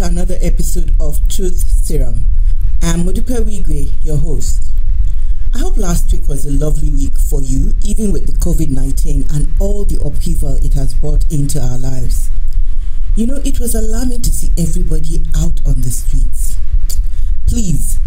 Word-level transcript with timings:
to 0.00 0.06
another 0.06 0.38
episode 0.40 0.94
of 0.98 1.20
Truth 1.28 1.58
Serum. 1.84 2.24
I'm 2.80 3.00
Modupe 3.00 3.36
Wigwe, 3.44 3.92
your 4.02 4.16
host. 4.16 4.72
I 5.54 5.58
hope 5.58 5.76
last 5.76 6.10
week 6.10 6.26
was 6.26 6.46
a 6.46 6.50
lovely 6.50 6.88
week 6.88 7.18
for 7.18 7.42
you, 7.42 7.74
even 7.84 8.10
with 8.10 8.24
the 8.26 8.32
COVID 8.32 8.70
19 8.70 9.26
and 9.30 9.52
all 9.60 9.84
the 9.84 10.02
upheaval 10.02 10.56
it 10.64 10.72
has 10.72 10.94
brought 10.94 11.30
into 11.30 11.60
our 11.60 11.76
lives. 11.76 12.30
You 13.14 13.26
know, 13.26 13.42
it 13.44 13.60
was 13.60 13.74
alarming 13.74 14.22
to 14.22 14.30
see 14.30 14.48
everybody 14.56 15.20
out 15.36 15.60
on 15.66 15.82
the 15.82 15.90
streets. 15.90 16.56
Please, 17.46 18.00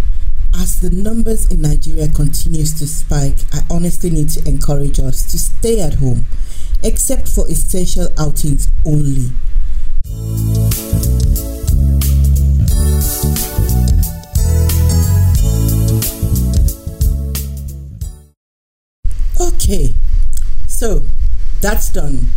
as 0.56 0.82
the 0.82 0.90
numbers 0.90 1.46
in 1.52 1.62
Nigeria 1.62 2.08
continues 2.08 2.74
to 2.80 2.88
spike, 2.88 3.38
I 3.54 3.60
honestly 3.70 4.10
need 4.10 4.30
to 4.30 4.48
encourage 4.50 5.00
us 5.00 5.22
to 5.32 5.38
stay 5.38 5.80
at 5.80 5.94
home, 5.96 6.26
except 6.82 7.30
for 7.30 7.48
essential 7.48 8.08
outings 8.18 8.68
only. 8.84 9.30
Okay, 19.40 19.94
so 20.68 21.04
that's 21.62 21.90
done. 21.90 22.28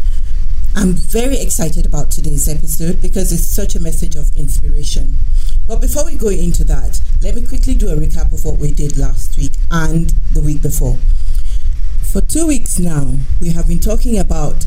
I'm 0.77 0.92
very 0.92 1.38
excited 1.38 1.86
about 1.86 2.10
today's 2.10 2.48
episode 2.48 3.02
because 3.02 3.32
it's 3.32 3.46
such 3.46 3.74
a 3.74 3.80
message 3.80 4.14
of 4.14 4.34
inspiration. 4.36 5.16
But 5.66 5.80
before 5.80 6.05
we 6.05 6.14
go 6.14 6.28
into 6.28 6.62
that, 6.64 7.00
let 7.22 7.34
me 7.34 7.44
quickly 7.44 7.74
do 7.74 7.89
a 7.89 7.96
recap 7.96 8.33
of 8.33 8.44
what 8.44 8.58
we 8.58 8.70
did 8.70 8.96
last 8.96 9.36
week 9.36 9.52
and 9.70 10.11
the 10.33 10.41
week 10.41 10.62
before. 10.62 10.96
For 12.02 12.20
two 12.20 12.46
weeks 12.46 12.78
now, 12.78 13.16
we 13.41 13.50
have 13.50 13.66
been 13.66 13.80
talking 13.80 14.18
about 14.18 14.64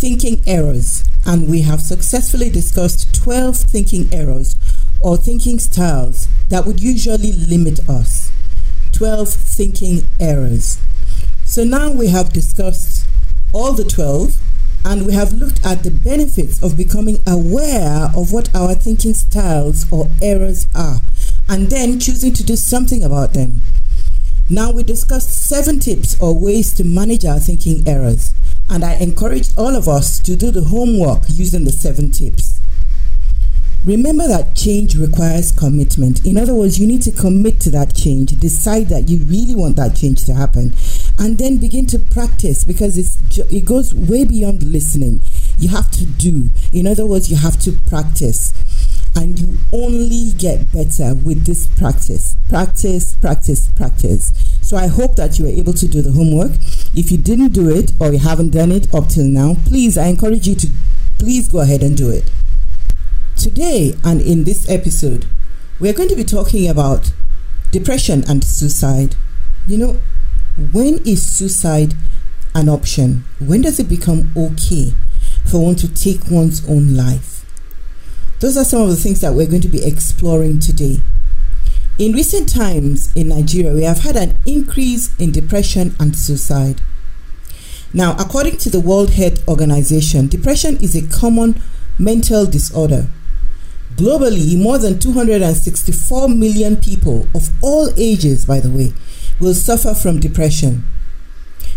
thinking 0.00 0.42
errors, 0.46 1.04
and 1.26 1.46
we 1.46 1.60
have 1.60 1.82
successfully 1.82 2.48
discussed 2.48 3.14
12 3.22 3.54
thinking 3.54 4.08
errors 4.10 4.56
or 5.02 5.18
thinking 5.18 5.58
styles 5.58 6.26
that 6.48 6.64
would 6.64 6.80
usually 6.80 7.32
limit 7.32 7.86
us. 7.86 8.32
12 8.92 9.28
thinking 9.28 10.00
errors. 10.18 10.78
So 11.44 11.64
now 11.64 11.92
we 11.92 12.08
have 12.08 12.32
discussed 12.32 13.06
all 13.52 13.74
the 13.74 13.84
12 13.84 14.38
and 14.86 15.04
we 15.04 15.12
have 15.12 15.34
looked 15.34 15.66
at 15.66 15.82
the 15.82 15.90
benefits 15.90 16.62
of 16.62 16.78
becoming 16.78 17.18
aware 17.26 18.08
of 18.16 18.32
what 18.32 18.54
our 18.54 18.74
thinking 18.74 19.12
styles 19.12 19.84
or 19.92 20.08
errors 20.22 20.66
are 20.74 21.00
and 21.46 21.68
then 21.68 22.00
choosing 22.00 22.32
to 22.32 22.42
do 22.42 22.56
something 22.56 23.04
about 23.04 23.34
them. 23.34 23.60
Now 24.48 24.72
we 24.72 24.82
discussed 24.82 25.30
seven 25.30 25.78
tips 25.78 26.18
or 26.22 26.34
ways 26.34 26.72
to 26.74 26.84
manage 26.84 27.26
our 27.26 27.38
thinking 27.38 27.86
errors 27.86 28.32
and 28.70 28.84
I 28.84 28.94
encourage 28.94 29.48
all 29.58 29.74
of 29.74 29.88
us 29.88 30.20
to 30.20 30.36
do 30.36 30.50
the 30.50 30.62
homework 30.62 31.24
using 31.28 31.64
the 31.64 31.72
seven 31.72 32.10
tips. 32.12 32.60
Remember 33.84 34.28
that 34.28 34.54
change 34.54 34.94
requires 34.94 35.52
commitment. 35.52 36.26
In 36.26 36.36
other 36.36 36.54
words, 36.54 36.78
you 36.78 36.86
need 36.86 37.00
to 37.02 37.10
commit 37.10 37.60
to 37.60 37.70
that 37.70 37.94
change, 37.94 38.38
decide 38.38 38.88
that 38.90 39.08
you 39.08 39.18
really 39.24 39.54
want 39.54 39.76
that 39.76 39.96
change 39.96 40.24
to 40.26 40.34
happen, 40.34 40.74
and 41.18 41.38
then 41.38 41.56
begin 41.56 41.86
to 41.86 41.98
practice 41.98 42.62
because 42.62 42.98
it's, 42.98 43.38
it 43.50 43.64
goes 43.64 43.94
way 43.94 44.26
beyond 44.26 44.62
listening. 44.62 45.22
You 45.58 45.70
have 45.70 45.90
to 45.92 46.04
do. 46.04 46.50
In 46.74 46.86
other 46.86 47.06
words, 47.06 47.30
you 47.30 47.36
have 47.36 47.58
to 47.60 47.72
practice. 47.72 48.52
And 49.16 49.38
you 49.40 49.58
only 49.72 50.32
get 50.38 50.72
better 50.72 51.14
with 51.14 51.44
this 51.44 51.66
practice. 51.66 52.36
Practice, 52.48 53.16
practice, 53.16 53.68
practice. 53.72 54.59
So 54.70 54.76
I 54.76 54.86
hope 54.86 55.16
that 55.16 55.36
you 55.36 55.46
were 55.46 55.50
able 55.50 55.72
to 55.72 55.88
do 55.88 56.00
the 56.00 56.12
homework. 56.12 56.52
If 56.94 57.10
you 57.10 57.18
didn't 57.18 57.48
do 57.48 57.68
it 57.68 57.90
or 57.98 58.12
you 58.12 58.20
haven't 58.20 58.50
done 58.50 58.70
it 58.70 58.94
up 58.94 59.08
till 59.08 59.24
now, 59.24 59.56
please, 59.64 59.98
I 59.98 60.06
encourage 60.06 60.46
you 60.46 60.54
to 60.54 60.68
please 61.18 61.48
go 61.48 61.58
ahead 61.58 61.82
and 61.82 61.96
do 61.96 62.08
it. 62.08 62.30
Today 63.36 63.96
and 64.04 64.20
in 64.20 64.44
this 64.44 64.70
episode, 64.70 65.26
we're 65.80 65.92
going 65.92 66.08
to 66.08 66.14
be 66.14 66.22
talking 66.22 66.68
about 66.68 67.12
depression 67.72 68.22
and 68.28 68.44
suicide. 68.44 69.16
You 69.66 69.78
know, 69.78 70.00
when 70.70 70.98
is 71.04 71.28
suicide 71.28 71.94
an 72.54 72.68
option? 72.68 73.24
When 73.40 73.62
does 73.62 73.80
it 73.80 73.88
become 73.88 74.32
okay 74.36 74.92
for 75.50 75.64
one 75.64 75.74
to 75.74 75.92
take 75.92 76.30
one's 76.30 76.64
own 76.68 76.94
life? 76.94 77.44
Those 78.38 78.56
are 78.56 78.64
some 78.64 78.82
of 78.82 78.88
the 78.90 78.94
things 78.94 79.20
that 79.22 79.34
we're 79.34 79.48
going 79.48 79.62
to 79.62 79.68
be 79.68 79.84
exploring 79.84 80.60
today. 80.60 81.00
In 82.00 82.12
recent 82.12 82.48
times 82.48 83.14
in 83.14 83.28
Nigeria, 83.28 83.74
we 83.74 83.82
have 83.82 83.98
had 83.98 84.16
an 84.16 84.38
increase 84.46 85.14
in 85.18 85.32
depression 85.32 85.94
and 86.00 86.16
suicide. 86.16 86.80
Now, 87.92 88.16
according 88.18 88.56
to 88.60 88.70
the 88.70 88.80
World 88.80 89.10
Health 89.10 89.46
Organization, 89.46 90.26
depression 90.26 90.78
is 90.78 90.96
a 90.96 91.06
common 91.06 91.60
mental 91.98 92.46
disorder. 92.46 93.06
Globally, 93.96 94.58
more 94.58 94.78
than 94.78 94.98
264 94.98 96.30
million 96.30 96.78
people 96.78 97.28
of 97.34 97.50
all 97.62 97.90
ages, 97.98 98.46
by 98.46 98.60
the 98.60 98.70
way, 98.70 98.94
will 99.38 99.52
suffer 99.52 99.92
from 99.92 100.20
depression. 100.20 100.84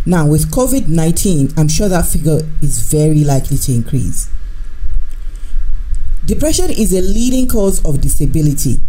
Now, 0.05 0.25
with 0.25 0.49
COVID 0.51 0.87
19, 0.87 1.49
I'm 1.57 1.67
sure 1.67 1.89
that 1.89 2.05
figure 2.05 2.39
is 2.61 2.79
very 2.89 3.25
likely 3.25 3.57
to 3.57 3.73
increase. 3.73 4.29
Depression 6.25 6.69
is 6.69 6.93
a 6.93 7.01
leading 7.01 7.49
cause 7.49 7.83
of 7.83 7.99
disability 7.99 8.79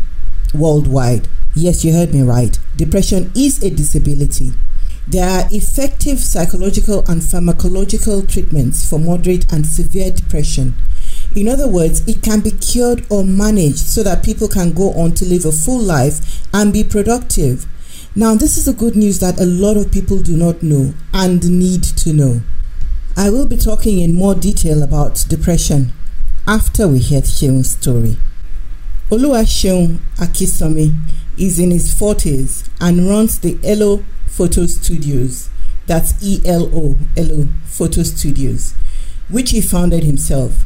worldwide. 0.54 1.28
Yes, 1.54 1.84
you 1.84 1.92
heard 1.92 2.12
me 2.12 2.22
right. 2.22 2.58
Depression 2.76 3.30
is 3.34 3.62
a 3.62 3.70
disability. 3.70 4.52
There 5.06 5.28
are 5.28 5.46
effective 5.50 6.18
psychological 6.18 7.00
and 7.08 7.20
pharmacological 7.20 8.26
treatments 8.26 8.88
for 8.88 8.98
moderate 8.98 9.52
and 9.52 9.66
severe 9.66 10.10
depression. 10.10 10.74
In 11.36 11.46
other 11.46 11.68
words, 11.68 12.06
it 12.08 12.22
can 12.22 12.40
be 12.40 12.52
cured 12.52 13.04
or 13.10 13.24
managed 13.24 13.78
so 13.78 14.02
that 14.02 14.24
people 14.24 14.48
can 14.48 14.72
go 14.72 14.92
on 14.92 15.12
to 15.14 15.24
live 15.26 15.44
a 15.44 15.52
full 15.52 15.80
life 15.80 16.46
and 16.54 16.72
be 16.72 16.82
productive. 16.84 17.66
Now, 18.16 18.34
this 18.34 18.56
is 18.56 18.64
the 18.64 18.72
good 18.72 18.96
news 18.96 19.18
that 19.20 19.40
a 19.40 19.44
lot 19.44 19.76
of 19.76 19.92
people 19.92 20.22
do 20.22 20.36
not 20.36 20.62
know 20.62 20.94
and 21.12 21.58
need 21.58 21.82
to 21.82 22.12
know. 22.12 22.40
I 23.16 23.30
will 23.30 23.46
be 23.46 23.56
talking 23.56 24.00
in 24.00 24.14
more 24.14 24.34
detail 24.34 24.82
about 24.82 25.24
depression 25.28 25.92
after 26.46 26.88
we 26.88 26.98
hear 26.98 27.22
Seun's 27.22 27.70
story. 27.70 28.16
Oluwaseun 29.10 29.98
Akisanmi 30.16 30.94
is 31.36 31.58
in 31.58 31.70
his 31.70 31.94
40s 31.94 32.68
and 32.80 33.06
runs 33.08 33.38
the 33.38 33.58
ELO 33.62 34.02
Photo 34.26 34.64
Studios. 34.66 35.50
That's 35.86 36.14
E 36.22 36.40
L 36.46 36.70
O, 36.74 36.96
ELO 37.16 37.48
Photo 37.66 38.02
Studios, 38.02 38.74
which 39.28 39.50
he 39.50 39.60
founded 39.60 40.04
himself. 40.04 40.64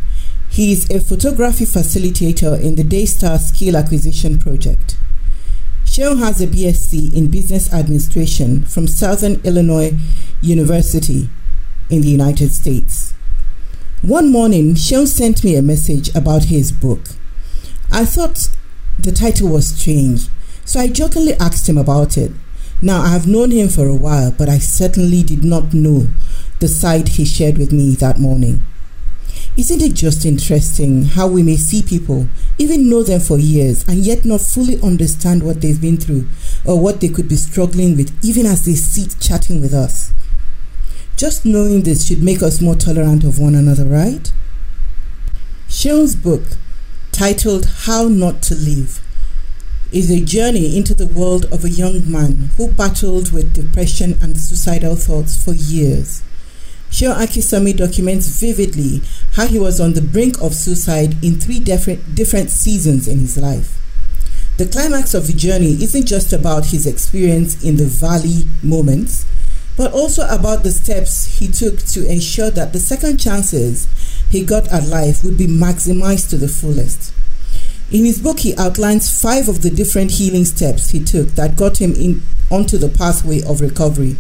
He 0.49 0.73
is 0.73 0.89
a 0.89 1.01
photography 1.01 1.65
facilitator 1.65 2.61
in 2.63 2.77
the 2.77 2.85
Daystar 2.85 3.39
Skill 3.39 3.77
Acquisition 3.77 4.39
Project. 4.39 4.97
Seun 5.85 6.19
has 6.21 6.41
a 6.41 6.47
BSc 6.47 7.13
in 7.15 7.29
Business 7.29 7.73
Administration 7.73 8.65
from 8.65 8.87
Southern 8.87 9.41
Illinois 9.43 9.93
University 10.41 11.29
in 11.91 12.03
the 12.03 12.09
United 12.09 12.53
States. 12.53 13.15
One 14.03 14.31
morning, 14.31 14.75
Seun 14.75 15.09
sent 15.09 15.43
me 15.43 15.57
a 15.57 15.63
message 15.63 16.15
about 16.15 16.45
his 16.45 16.71
book. 16.71 17.01
I 17.91 18.05
thought 18.05 18.51
the 18.99 19.13
title 19.13 19.49
was 19.49 19.69
strange, 19.69 20.29
so 20.65 20.81
I 20.81 20.89
jokingly 20.89 21.35
asked 21.35 21.69
him 21.69 21.79
about 21.79 22.19
it. 22.19 22.33
Now, 22.83 23.01
I 23.01 23.09
have 23.09 23.27
known 23.27 23.51
him 23.51 23.69
for 23.69 23.87
a 23.87 23.95
while, 23.95 24.31
but 24.31 24.49
I 24.49 24.59
certainly 24.59 25.23
did 25.23 25.43
not 25.43 25.75
know 25.75 26.09
the 26.61 26.69
side 26.69 27.09
he 27.09 27.25
shared 27.25 27.59
with 27.59 27.73
me 27.73 27.95
that 27.97 28.19
morning. 28.19 28.63
Isn't 29.57 29.83
it 29.83 29.95
just 29.95 30.25
interesting 30.25 31.05
how 31.07 31.27
we 31.27 31.43
may 31.43 31.57
see 31.57 31.83
people, 31.83 32.29
even 32.59 32.89
know 32.89 33.03
them 33.03 33.21
for 33.21 33.39
years, 33.39 33.87
and 33.89 33.99
yet 33.99 34.25
not 34.25 34.41
fully 34.41 34.81
understand 34.83 35.43
what 35.43 35.61
they've 35.61 35.81
been 35.81 35.97
through 35.97 36.29
or 36.65 36.81
what 36.81 37.01
they 37.01 37.09
could 37.09 37.29
be 37.29 37.35
struggling 37.35 37.97
with, 37.97 38.17
even 38.25 38.47
as 38.47 38.65
they 38.65 38.75
sit 38.75 39.17
chatting 39.19 39.61
with 39.61 39.75
us? 39.75 40.13
Just 41.17 41.45
knowing 41.45 41.83
this 41.83 42.07
should 42.07 42.23
make 42.23 42.43
us 42.43 42.61
more 42.61 42.77
tolerant 42.77 43.25
of 43.25 43.41
one 43.41 43.57
another, 43.57 43.85
right? 43.85 44.33
Seun's 45.67 46.15
book, 46.15 46.43
titled 47.19 47.67
How 47.67 48.07
Not 48.07 48.43
to 48.43 48.55
Live, 48.55 49.05
is 49.91 50.09
a 50.09 50.25
journey 50.25 50.77
into 50.77 50.95
the 50.95 51.09
world 51.09 51.47
of 51.47 51.65
a 51.65 51.69
young 51.69 52.09
man 52.09 52.51
who 52.57 52.71
battled 52.71 53.33
with 53.33 53.53
depression 53.53 54.17
and 54.23 54.39
suicidal 54.39 54.95
thoughts 54.95 55.43
for 55.43 55.53
years. 55.53 56.23
Seun 56.93 57.17
Akisanmi 57.17 57.77
documents 57.77 58.29
vividly 58.29 59.03
how 59.33 59.49
he 59.49 59.59
was 59.59 59.81
on 59.81 59.95
the 59.95 60.01
brink 60.01 60.41
of 60.41 60.55
suicide 60.55 61.17
in 61.21 61.41
three 61.41 61.59
different, 61.59 62.15
different 62.15 62.51
seasons 62.51 63.09
in 63.09 63.19
his 63.19 63.37
life. 63.37 63.83
The 64.57 64.67
climax 64.67 65.13
of 65.13 65.27
the 65.27 65.33
journey 65.33 65.73
isn't 65.73 66.07
just 66.07 66.33
about 66.33 66.67
his 66.67 66.87
experience 66.87 67.65
in 67.65 67.79
the 67.79 67.87
valley 67.87 68.45
moments, 68.63 69.27
but 69.79 69.93
also 69.93 70.27
about 70.29 70.65
the 70.65 70.73
steps 70.73 71.39
he 71.39 71.47
took 71.47 71.79
to 71.79 72.05
ensure 72.11 72.51
that 72.51 72.73
the 72.73 72.81
second 72.81 73.19
chances 73.19 73.87
he 74.29 74.45
got 74.45 74.67
at 74.69 74.89
life 74.89 75.23
would 75.23 75.39
be 75.39 75.47
maximized 75.47 76.29
to 76.29 76.37
the 76.37 76.49
fullest. 76.49 77.15
In 77.93 78.05
his 78.05 78.21
book, 78.21 78.41
he 78.41 78.57
outlines 78.57 79.09
five 79.23 79.49
of 79.49 79.63
the 79.63 79.71
different 79.71 80.11
healing 80.11 80.45
steps 80.45 80.91
he 80.91 81.03
took 81.03 81.29
that 81.37 81.57
got 81.57 81.79
him 81.79 81.95
in, 81.95 82.23
onto 82.51 82.77
the 82.77 82.89
pathway 82.89 83.41
of 83.43 83.61
recovery. 83.61 84.17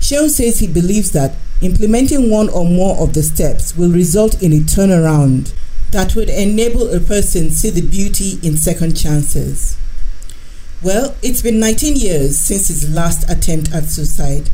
Seun 0.00 0.28
says 0.28 0.58
he 0.58 0.66
believes 0.66 1.12
that 1.12 1.36
implementing 1.62 2.28
one 2.28 2.48
or 2.48 2.64
more 2.64 3.00
of 3.00 3.14
the 3.14 3.22
steps 3.22 3.76
will 3.76 3.92
result 3.92 4.42
in 4.42 4.52
a 4.52 4.56
turnaround 4.56 5.54
that 5.92 6.16
would 6.16 6.28
enable 6.28 6.92
a 6.92 6.98
person 6.98 7.44
to 7.44 7.54
see 7.54 7.70
the 7.70 7.80
beauty 7.80 8.40
in 8.42 8.56
second 8.56 8.96
chances. 8.96 9.76
Well, 10.82 11.14
it's 11.22 11.40
been 11.40 11.60
19 11.60 11.96
years 11.96 12.38
since 12.38 12.68
his 12.68 12.90
last 12.90 13.30
attempt 13.30 13.72
at 13.72 13.84
suicide, 13.84 14.50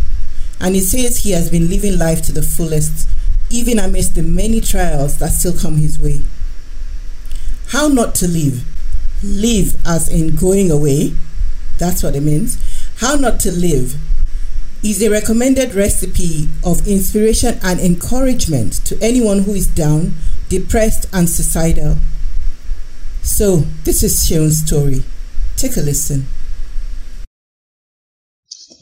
and 0.60 0.74
he 0.74 0.80
says 0.80 1.18
he 1.18 1.30
has 1.30 1.50
been 1.50 1.68
living 1.68 1.98
life 1.98 2.22
to 2.22 2.32
the 2.32 2.42
fullest, 2.42 3.08
even 3.48 3.78
amidst 3.78 4.14
the 4.14 4.22
many 4.22 4.60
trials 4.60 5.18
that 5.18 5.32
still 5.32 5.56
come 5.56 5.76
his 5.76 5.98
way. 5.98 6.22
How 7.68 7.88
not 7.88 8.14
to 8.16 8.28
live? 8.28 8.64
Live 9.22 9.76
as 9.86 10.08
in 10.08 10.36
going 10.36 10.70
away. 10.70 11.14
That's 11.78 12.02
what 12.02 12.16
it 12.16 12.22
means. 12.22 12.58
How 12.98 13.14
not 13.14 13.40
to 13.40 13.52
live 13.52 13.96
is 14.82 15.02
a 15.02 15.10
recommended 15.10 15.74
recipe 15.74 16.48
of 16.64 16.86
inspiration 16.86 17.58
and 17.62 17.78
encouragement 17.80 18.84
to 18.86 18.98
anyone 19.00 19.40
who 19.40 19.54
is 19.54 19.66
down, 19.66 20.14
depressed, 20.48 21.06
and 21.12 21.28
suicidal. 21.28 21.96
So, 23.22 23.64
this 23.84 24.02
is 24.02 24.26
Seun's 24.26 24.66
story. 24.66 25.04
Take 25.56 25.76
a 25.76 25.80
listen. 25.80 26.26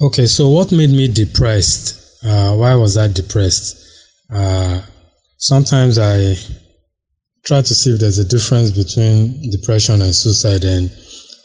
Okay, 0.00 0.26
so 0.26 0.48
what 0.48 0.70
made 0.72 0.90
me 0.90 1.08
depressed? 1.08 2.24
Uh, 2.24 2.54
why 2.54 2.74
was 2.74 2.96
I 2.96 3.08
depressed? 3.08 3.76
Uh, 4.30 4.80
sometimes 5.38 5.98
I 5.98 6.36
try 7.44 7.62
to 7.62 7.74
see 7.74 7.94
if 7.94 8.00
there's 8.00 8.18
a 8.18 8.24
difference 8.24 8.70
between 8.70 9.50
depression 9.50 10.02
and 10.02 10.14
suicide 10.14 10.64
and 10.64 10.90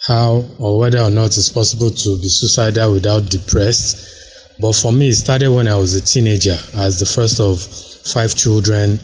how 0.06 0.46
or 0.60 0.78
whether 0.78 1.00
or 1.00 1.10
not 1.10 1.38
it's 1.38 1.50
possible 1.50 1.90
to 1.90 2.18
be 2.22 2.28
suicidal 2.28 2.92
without 2.92 3.30
depressed 3.30 4.14
but 4.60 4.74
for 4.74 4.92
me, 4.92 5.10
it 5.10 5.16
started 5.16 5.50
when 5.50 5.68
I 5.68 5.76
was 5.76 5.96
a 5.96 6.02
teenager. 6.02 6.58
As 6.76 7.00
the 7.00 7.06
first 7.06 7.40
of 7.40 7.62
five 7.62 8.36
children, 8.36 9.00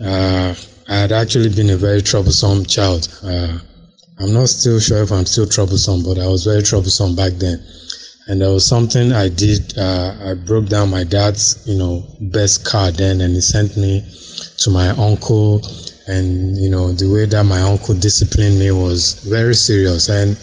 uh, 0.00 0.54
I 0.88 0.94
had 0.94 1.12
actually 1.12 1.48
been 1.48 1.70
a 1.70 1.76
very 1.76 2.02
troublesome 2.02 2.66
child. 2.66 3.08
Uh, 3.22 3.58
I'm 4.18 4.32
not 4.32 4.48
still 4.48 4.78
sure 4.80 5.02
if 5.02 5.10
I'm 5.10 5.26
still 5.26 5.46
troublesome, 5.46 6.02
but 6.04 6.18
I 6.18 6.26
was 6.26 6.44
very 6.44 6.62
troublesome 6.62 7.16
back 7.16 7.32
then. 7.34 7.64
And 8.28 8.40
there 8.40 8.50
was 8.50 8.66
something 8.66 9.12
I 9.12 9.28
did. 9.28 9.76
Uh, 9.76 10.14
I 10.20 10.34
broke 10.34 10.68
down 10.68 10.90
my 10.90 11.04
dad's, 11.04 11.60
you 11.66 11.76
know, 11.76 12.04
best 12.20 12.64
car 12.64 12.90
then, 12.92 13.20
and 13.20 13.34
he 13.34 13.40
sent 13.40 13.76
me 13.76 14.04
to 14.58 14.70
my 14.70 14.90
uncle. 14.90 15.60
And 16.06 16.56
you 16.56 16.70
know, 16.70 16.92
the 16.92 17.10
way 17.10 17.26
that 17.26 17.44
my 17.44 17.60
uncle 17.60 17.94
disciplined 17.94 18.58
me 18.58 18.70
was 18.70 19.14
very 19.28 19.54
serious. 19.54 20.08
And 20.08 20.36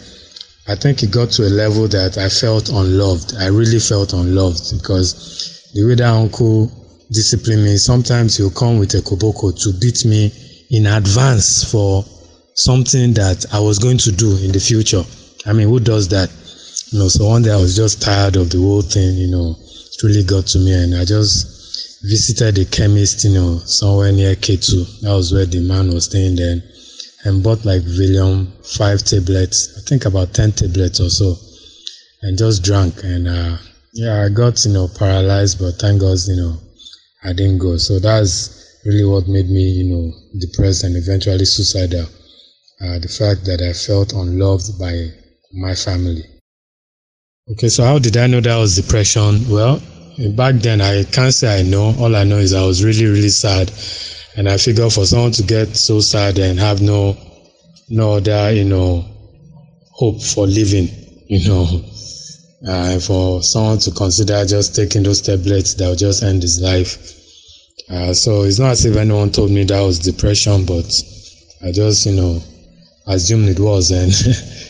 I 0.67 0.75
think 0.75 1.03
it 1.03 1.11
got 1.11 1.31
to 1.31 1.47
a 1.47 1.49
level 1.49 1.87
that 1.87 2.17
I 2.17 2.29
felt 2.29 2.69
unloved. 2.69 3.35
I 3.37 3.47
really 3.47 3.79
felt 3.79 4.13
unloved 4.13 4.77
because 4.77 5.71
the 5.73 5.85
way 5.85 5.95
that 5.95 6.13
uncle 6.13 6.69
disciplined 7.11 7.63
me, 7.63 7.77
sometimes 7.77 8.37
he'll 8.37 8.51
come 8.51 8.77
with 8.77 8.93
a 8.93 9.01
koboko 9.01 9.51
to 9.63 9.73
beat 9.79 10.05
me 10.05 10.31
in 10.69 10.85
advance 10.85 11.63
for 11.63 12.03
something 12.55 13.13
that 13.13 13.45
I 13.53 13.59
was 13.59 13.79
going 13.79 13.97
to 13.99 14.11
do 14.11 14.37
in 14.37 14.51
the 14.51 14.59
future. 14.59 15.03
I 15.45 15.53
mean, 15.53 15.67
who 15.67 15.79
does 15.79 16.07
that? 16.09 16.29
You 16.91 16.99
know, 16.99 17.07
so 17.07 17.27
one 17.27 17.43
day 17.43 17.51
I 17.51 17.57
was 17.57 17.75
just 17.75 18.01
tired 18.01 18.35
of 18.35 18.49
the 18.49 18.57
whole 18.57 18.81
thing, 18.81 19.15
you 19.15 19.27
know, 19.27 19.55
it 19.59 20.03
really 20.03 20.23
got 20.23 20.47
to 20.47 20.59
me 20.59 20.73
and 20.73 20.95
I 20.95 21.05
just 21.05 22.01
visited 22.03 22.57
a 22.57 22.65
chemist, 22.65 23.23
you 23.23 23.33
know, 23.33 23.59
somewhere 23.59 24.11
near 24.11 24.35
K2. 24.35 25.01
That 25.01 25.13
was 25.13 25.33
where 25.33 25.45
the 25.45 25.59
man 25.59 25.93
was 25.93 26.05
staying 26.05 26.35
then 26.37 26.63
and 27.25 27.43
bought 27.43 27.65
like 27.65 27.81
Valium 27.83 28.47
five 28.65 29.03
tablets, 29.03 29.77
I 29.77 29.81
think 29.87 30.05
about 30.05 30.33
ten 30.33 30.51
tablets 30.51 30.99
or 30.99 31.09
so, 31.09 31.35
and 32.21 32.37
just 32.37 32.63
drank. 32.63 33.03
And 33.03 33.27
uh, 33.27 33.57
yeah, 33.93 34.23
I 34.23 34.29
got 34.29 34.63
you 34.65 34.73
know 34.73 34.87
paralyzed, 34.87 35.59
but 35.59 35.73
thank 35.73 36.01
God 36.01 36.17
you 36.27 36.37
know 36.37 36.57
I 37.23 37.33
didn't 37.33 37.59
go. 37.59 37.77
So 37.77 37.99
that's 37.99 38.79
really 38.85 39.05
what 39.05 39.27
made 39.27 39.49
me 39.49 39.61
you 39.61 39.93
know 39.93 40.11
depressed 40.39 40.83
and 40.83 40.95
eventually 40.95 41.45
suicidal. 41.45 42.07
Uh, 42.81 42.97
the 42.99 43.09
fact 43.09 43.45
that 43.45 43.61
I 43.61 43.73
felt 43.73 44.13
unloved 44.13 44.79
by 44.79 45.11
my 45.51 45.75
family. 45.75 46.38
Okay, 47.51 47.67
so 47.69 47.83
how 47.83 47.99
did 47.99 48.15
I 48.17 48.27
know 48.27 48.41
that 48.41 48.57
was 48.57 48.75
depression? 48.75 49.47
Well, 49.49 49.81
back 50.35 50.55
then 50.55 50.81
I 50.81 51.03
can't 51.03 51.33
say 51.33 51.59
I 51.59 51.63
know. 51.63 51.95
All 51.99 52.15
I 52.15 52.23
know 52.23 52.37
is 52.37 52.53
I 52.53 52.65
was 52.65 52.83
really 52.83 53.05
really 53.05 53.29
sad 53.29 53.71
and 54.35 54.47
I 54.47 54.57
figured 54.57 54.93
for 54.93 55.05
someone 55.05 55.31
to 55.33 55.43
get 55.43 55.75
so 55.75 55.99
sad 55.99 56.37
and 56.39 56.59
have 56.59 56.81
no 56.81 57.17
no 57.89 58.13
other, 58.13 58.51
you 58.53 58.65
know, 58.65 59.05
hope 59.93 60.21
for 60.21 60.47
living, 60.47 60.89
you 61.27 61.47
know, 61.47 61.81
uh, 62.67 62.99
for 62.99 63.43
someone 63.43 63.79
to 63.79 63.91
consider 63.91 64.45
just 64.45 64.75
taking 64.75 65.03
those 65.03 65.21
tablets 65.21 65.73
that 65.75 65.87
will 65.87 65.95
just 65.95 66.23
end 66.23 66.43
his 66.43 66.61
life. 66.61 66.97
Uh, 67.89 68.13
so 68.13 68.43
it's 68.43 68.59
not 68.59 68.71
as 68.71 68.85
if 68.85 68.95
anyone 68.95 69.31
told 69.31 69.51
me 69.51 69.63
that 69.63 69.81
was 69.81 69.99
depression, 69.99 70.65
but 70.65 70.85
I 71.63 71.71
just, 71.71 72.05
you 72.05 72.13
know, 72.13 72.41
assumed 73.07 73.49
it 73.49 73.59
was. 73.59 73.91
And 73.91 74.11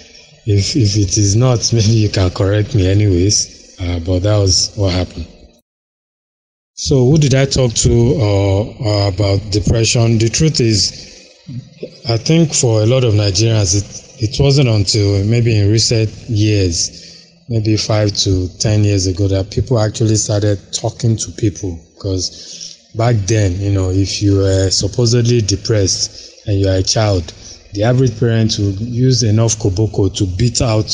if, 0.50 0.76
if 0.76 0.98
it 0.98 1.18
is 1.18 1.36
not, 1.36 1.72
maybe 1.74 1.94
you 1.94 2.10
can 2.10 2.30
correct 2.32 2.74
me 2.76 2.88
anyways. 2.88 3.78
Uh, 3.80 4.00
but 4.00 4.20
that 4.24 4.38
was 4.38 4.72
what 4.76 4.94
happened. 4.94 5.28
So, 6.74 7.10
who 7.10 7.18
did 7.18 7.36
I 7.36 7.46
talk 7.46 7.74
to 7.74 8.16
uh, 8.18 8.62
uh, 8.62 9.08
about 9.10 9.52
depression? 9.52 10.18
The 10.18 10.30
truth 10.30 10.60
is, 10.60 11.30
I 12.08 12.18
think 12.18 12.54
for 12.54 12.82
a 12.82 12.86
lot 12.86 13.04
of 13.04 13.14
Nigerians, 13.14 13.76
it, 13.76 14.24
it 14.24 14.40
wasn't 14.42 14.70
until 14.70 15.24
maybe 15.26 15.58
in 15.58 15.70
recent 15.70 16.10
years, 16.30 17.28
maybe 17.50 17.76
five 17.78 18.16
to 18.18 18.48
ten 18.60 18.84
years 18.84 19.08
ago, 19.08 19.28
that 19.28 19.52
people 19.52 19.80
actually 19.80 20.16
started 20.16 20.58
talking 20.74 21.16
to 21.18 21.32
people. 21.34 21.80
Because 21.96 22.90
back 22.96 23.16
then, 23.28 23.60
you 23.60 23.72
know, 23.72 23.90
if 23.92 24.22
you 24.22 24.38
were 24.38 24.70
supposedly 24.70 25.42
depressed 25.42 26.48
and 26.48 26.60
you 26.60 26.68
are 26.70 26.78
a 26.78 26.84
child, 26.84 27.34
the 27.74 27.84
average 27.84 28.20
parent 28.20 28.58
would 28.60 28.80
use 28.80 29.24
enough 29.24 29.58
koboko 29.58 30.14
to 30.16 30.26
beat 30.38 30.62
out 30.62 30.88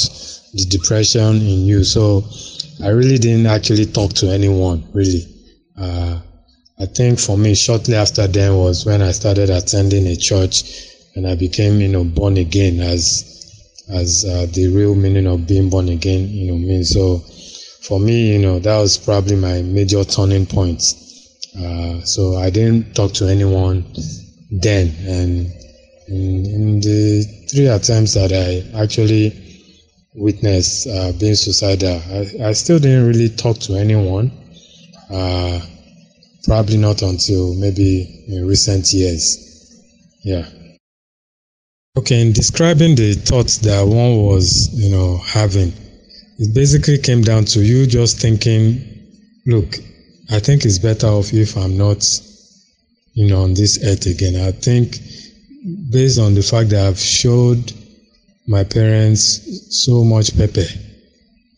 the 0.54 0.66
depression 0.70 1.38
in 1.38 1.66
you. 1.66 1.84
So, 1.84 2.24
I 2.84 2.90
really 2.90 3.18
didn't 3.18 3.46
actually 3.46 3.86
talk 3.86 4.14
to 4.16 4.30
anyone, 4.30 4.84
really. 4.94 5.26
Uh, 5.78 6.20
I 6.78 6.86
think 6.88 7.20
for 7.20 7.38
me, 7.38 7.56
shortly 7.56 7.96
after 7.96 8.28
then 8.28 8.58
was 8.58 8.86
when 8.86 9.02
I 9.02 9.12
started 9.12 9.50
attending 9.50 10.08
a 10.08 10.16
church 10.16 10.64
and 11.16 11.26
I 11.26 11.36
became, 11.36 11.80
you 11.80 11.88
know, 11.88 12.04
born 12.04 12.36
again 12.38 12.82
as, 12.82 13.82
as 13.90 14.26
uh, 14.26 14.48
the 14.52 14.68
real 14.68 14.94
meaning 14.94 15.26
of 15.28 15.48
being 15.48 15.70
born 15.70 15.88
again, 15.88 16.28
you 16.30 16.52
know, 16.52 16.58
means. 16.58 16.90
So 16.90 17.20
for 17.84 18.00
me, 18.00 18.34
you 18.34 18.40
know, 18.40 18.60
that 18.60 18.78
was 18.78 18.98
probably 18.98 19.38
my 19.38 19.62
major 19.62 20.04
turning 20.04 20.46
point. 20.46 20.82
Uh, 21.58 22.02
so 22.02 22.36
I 22.36 22.50
didn't 22.50 22.94
talk 22.94 23.14
to 23.14 23.28
anyone 23.28 23.86
then. 24.52 24.94
And 25.08 25.54
in, 26.08 26.46
in 26.46 26.80
the 26.80 27.24
three 27.50 27.68
attempts 27.68 28.14
that 28.14 28.32
I 28.32 28.82
actually 28.82 29.42
witnessed 30.14 30.88
uh, 30.88 31.12
being 31.14 31.36
suicidal, 31.36 32.02
I, 32.10 32.50
I 32.50 32.54
still 32.54 32.80
didn't 32.80 33.08
really 33.08 33.30
talk 33.30 33.58
to 33.60 33.76
anyone. 33.76 34.32
Uh, 35.12 35.60
probably 36.46 36.78
not 36.78 37.02
until 37.02 37.56
maybe 37.56 38.26
in 38.28 38.48
recent 38.48 38.92
years. 38.94 39.82
Yeah. 40.24 40.48
Okay, 41.98 42.22
in 42.22 42.34
describing 42.34 42.96
the 42.96 43.14
thoughts 43.14 43.60
that 43.60 43.82
one 43.82 44.18
was, 44.24 44.70
you 44.74 44.90
know, 44.90 45.18
having, 45.18 45.74
it 46.38 46.54
basically 46.54 46.98
came 46.98 47.22
down 47.22 47.46
to 47.46 47.62
you 47.64 47.88
just 47.88 48.20
thinking, 48.20 48.82
look, 49.46 49.78
I 50.30 50.40
think 50.40 50.66
it's 50.66 50.80
better 50.80 51.08
off 51.08 51.34
if 51.34 51.56
I'm 51.56 51.78
not, 51.78 52.06
you 53.14 53.28
know, 53.28 53.44
on 53.44 53.54
this 53.54 53.80
earth 53.86 54.06
again. 54.08 54.36
I 54.36 54.52
think 54.52 54.98
based 55.90 56.20
on 56.20 56.36
the 56.36 56.42
fact 56.44 56.70
that 56.70 56.88
I've 56.88 57.00
showed 57.00 57.74
my 58.48 58.64
parents 58.64 59.84
so 59.86 60.04
much 60.04 60.38
pepper. 60.38 60.66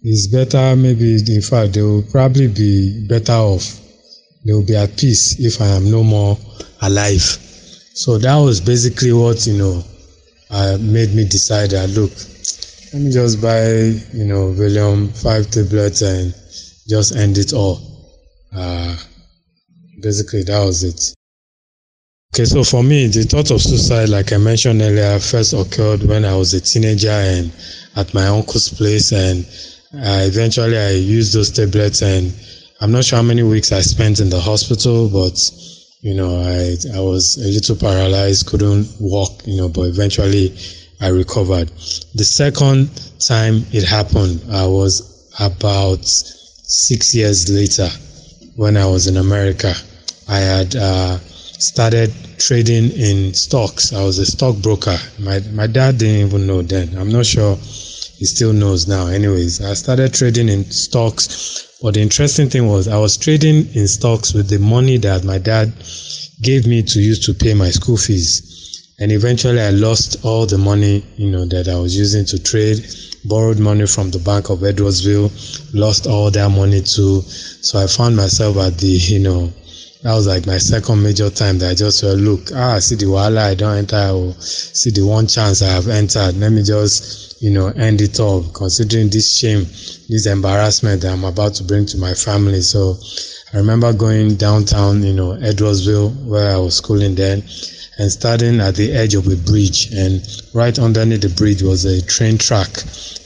It's 0.04 0.28
better 0.28 0.76
maybe 0.76 1.16
in 1.16 1.42
fact 1.42 1.74
they 1.74 1.82
will 1.82 2.04
probably 2.04 2.48
be 2.48 3.06
better 3.08 3.34
off. 3.34 3.80
They 4.46 4.54
will 4.54 4.66
be 4.66 4.76
at 4.78 4.96
peace 4.96 5.38
if 5.40 5.60
i 5.60 5.68
am 5.68 5.92
no 5.92 6.04
more 6.04 6.38
alive. 6.82 7.22
So 7.22 8.18
that 8.20 8.36
was 8.38 8.62
basically 8.62 9.12
what 9.12 9.46
you 9.46 9.58
know 9.58 9.84
uh, 10.50 10.78
made 10.80 11.14
me 11.14 11.28
decide 11.28 11.72
that 11.72 11.90
look 11.90 12.12
let 12.94 13.02
me 13.02 13.12
just 13.12 13.42
buy 13.42 13.68
you 14.14 14.24
know 14.26 14.54
Valium 14.54 15.10
five 15.22 15.52
tablets 15.52 16.02
and 16.02 16.34
just 16.88 17.16
end 17.16 17.38
it 17.38 17.52
all. 17.52 17.82
Uh, 18.56 18.96
basically 20.02 20.44
that 20.44 20.64
was 20.64 20.84
it 20.86 21.17
okay 22.38 22.46
so 22.46 22.63
for 22.63 22.84
me 22.84 23.08
the 23.08 23.24
thought 23.24 23.50
of 23.50 23.60
suicide 23.60 24.10
like 24.10 24.32
i 24.32 24.38
mentioned 24.38 24.79
earlier 24.79 25.17
first 25.17 25.53
occurred 25.53 26.03
when 26.03 26.24
i 26.24 26.36
was 26.36 26.53
a 26.53 26.62
teenager 26.62 27.10
and 27.10 27.51
at 27.96 28.13
my 28.13 28.27
uncle's 28.27 28.70
place 28.70 29.12
and 29.12 29.44
eventually, 29.94 30.77
I 30.77 30.91
used 30.91 31.34
those 31.34 31.51
tablets, 31.51 32.01
and 32.01 32.34
I'm 32.82 32.91
not 32.91 33.06
sure 33.06 33.17
how 33.17 33.24
many 33.24 33.44
weeks 33.44 33.72
I 33.72 33.82
spent 33.82 34.20
in 34.20 34.29
the 34.29 34.39
hospital, 34.39 35.10
but 35.10 35.39
you 36.01 36.13
know, 36.13 36.39
I 36.41 36.75
I 36.96 37.00
was 37.00 37.38
a 37.38 37.48
little 37.48 37.75
paralyzed, 37.75 38.48
couldn't 38.48 38.88
walk, 39.00 39.41
you 39.46 39.58
know, 39.58 39.70
but 39.70 39.84
eventually 39.84 40.56
I 41.01 41.08
recovered. 41.10 41.70
The 42.15 42.24
second 42.25 42.89
time 43.20 43.65
it 43.72 43.84
happened, 43.84 44.44
I 44.51 44.65
was 44.67 45.27
about 45.39 46.06
six 46.06 47.13
years 47.15 47.50
later 47.50 47.89
when 48.56 48.77
I 48.77 48.86
was 48.86 49.08
in 49.08 49.17
America. 49.17 49.74
I 50.27 50.39
had 50.39 50.75
uh, 50.75 51.17
started 51.20 52.13
trading 52.38 52.91
in 52.91 53.34
stocks. 53.34 53.94
I 53.94 54.03
was 54.03 54.20
a 54.20 54.25
stockbroker. 54.25 54.98
My 55.20 55.39
my 55.51 55.67
dad 55.67 55.98
didn't 55.98 56.27
even 56.27 56.48
know 56.48 56.62
then. 56.62 56.98
I'm 56.98 57.12
not 57.12 57.25
sure 57.25 57.56
he 58.17 58.25
still 58.25 58.53
knows 58.53 58.88
now. 58.88 59.08
Anyways, 59.08 59.62
I 59.62 59.74
started 59.74 60.13
trading 60.13 60.50
in 60.50 60.70
stocks. 60.72 61.77
But 61.82 61.94
the 61.94 62.01
interesting 62.01 62.50
thing 62.50 62.67
was 62.67 62.88
I 62.88 62.98
was 62.98 63.17
trading 63.17 63.67
in 63.75 63.88
stocks 63.88 64.34
with 64.34 64.50
the 64.50 64.58
money 64.58 64.98
that 64.98 65.24
my 65.24 65.38
dad 65.38 65.72
gave 66.41 66.65
me 66.65 66.82
to 66.82 67.00
use 67.00 67.24
to 67.25 67.34
pay 67.34 67.53
my 67.53 67.70
school 67.70 67.98
fees. 67.98 68.94
And 69.00 69.12
eventually 69.12 69.62
I 69.62 69.70
lost 69.70 70.17
all 70.24 70.48
the 70.48 70.58
money, 70.58 71.06
you 71.17 71.29
know, 71.29 71.46
that 71.46 71.67
I 71.67 71.77
was 71.79 71.96
using 71.96 72.25
to 72.25 72.41
trade, 72.41 72.84
borrowed 73.25 73.60
money 73.60 73.86
from 73.86 74.10
the 74.10 74.17
Bank 74.17 74.50
of 74.50 74.60
Edwardsville, 74.60 75.29
lost 75.75 76.08
all 76.08 76.32
that 76.32 76.50
money 76.50 76.82
too. 76.82 77.22
So 77.22 77.77
I 77.77 77.86
found 77.86 78.15
myself 78.15 78.58
at 78.58 78.79
the, 78.79 78.88
you 78.88 79.20
know, 79.20 79.53
that 80.08 80.16
was 80.16 80.26
like 80.26 80.48
my 80.48 80.58
second 80.58 81.04
major 81.04 81.30
time 81.30 81.60
that 81.60 81.72
I 81.72 81.76
just 81.76 82.00
felt, 82.00 82.18
look, 82.20 82.50
ah, 82.56 82.80
see 82.80 82.96
the 82.96 83.08
wala 83.08 83.50
I 83.50 83.56
don't 83.56 83.76
enter, 83.76 84.10
or 84.16 84.34
see 84.40 84.90
the 84.90 85.06
one 85.06 85.28
chance 85.28 85.62
I 85.62 85.68
have 85.68 85.90
entered. 85.90 86.38
Let 86.38 86.54
me 86.54 86.64
just, 86.64 87.42
you 87.42 87.50
know, 87.50 87.68
end 87.76 88.00
it 88.00 88.18
all, 88.18 88.42
considering 88.54 89.10
this 89.10 89.38
shame, 89.38 89.66
this 90.08 90.26
embarrassment 90.26 91.02
that 91.02 91.12
I'm 91.12 91.26
about 91.26 91.56
to 91.56 91.66
bring 91.66 91.86
to 91.88 91.98
my 91.98 92.14
family. 92.14 92.62
So 92.62 92.98
I 93.54 93.58
remember 93.58 93.92
going 93.92 94.36
downtown, 94.36 95.04
you 95.04 95.12
know, 95.12 95.34
Edwardsville, 95.44 96.16
where 96.24 96.56
I 96.56 96.58
was 96.58 96.78
schooling 96.78 97.16
then, 97.16 97.44
and 98.00 98.10
starting 98.10 98.62
at 98.62 98.76
the 98.76 98.94
edge 98.94 99.14
of 99.14 99.28
a 99.28 99.36
bridge. 99.36 99.92
And 99.92 100.26
right 100.54 100.80
underneath 100.80 101.20
the 101.20 101.36
bridge 101.36 101.64
was 101.64 101.84
a 101.84 102.02
train 102.02 102.38
track. 102.38 102.70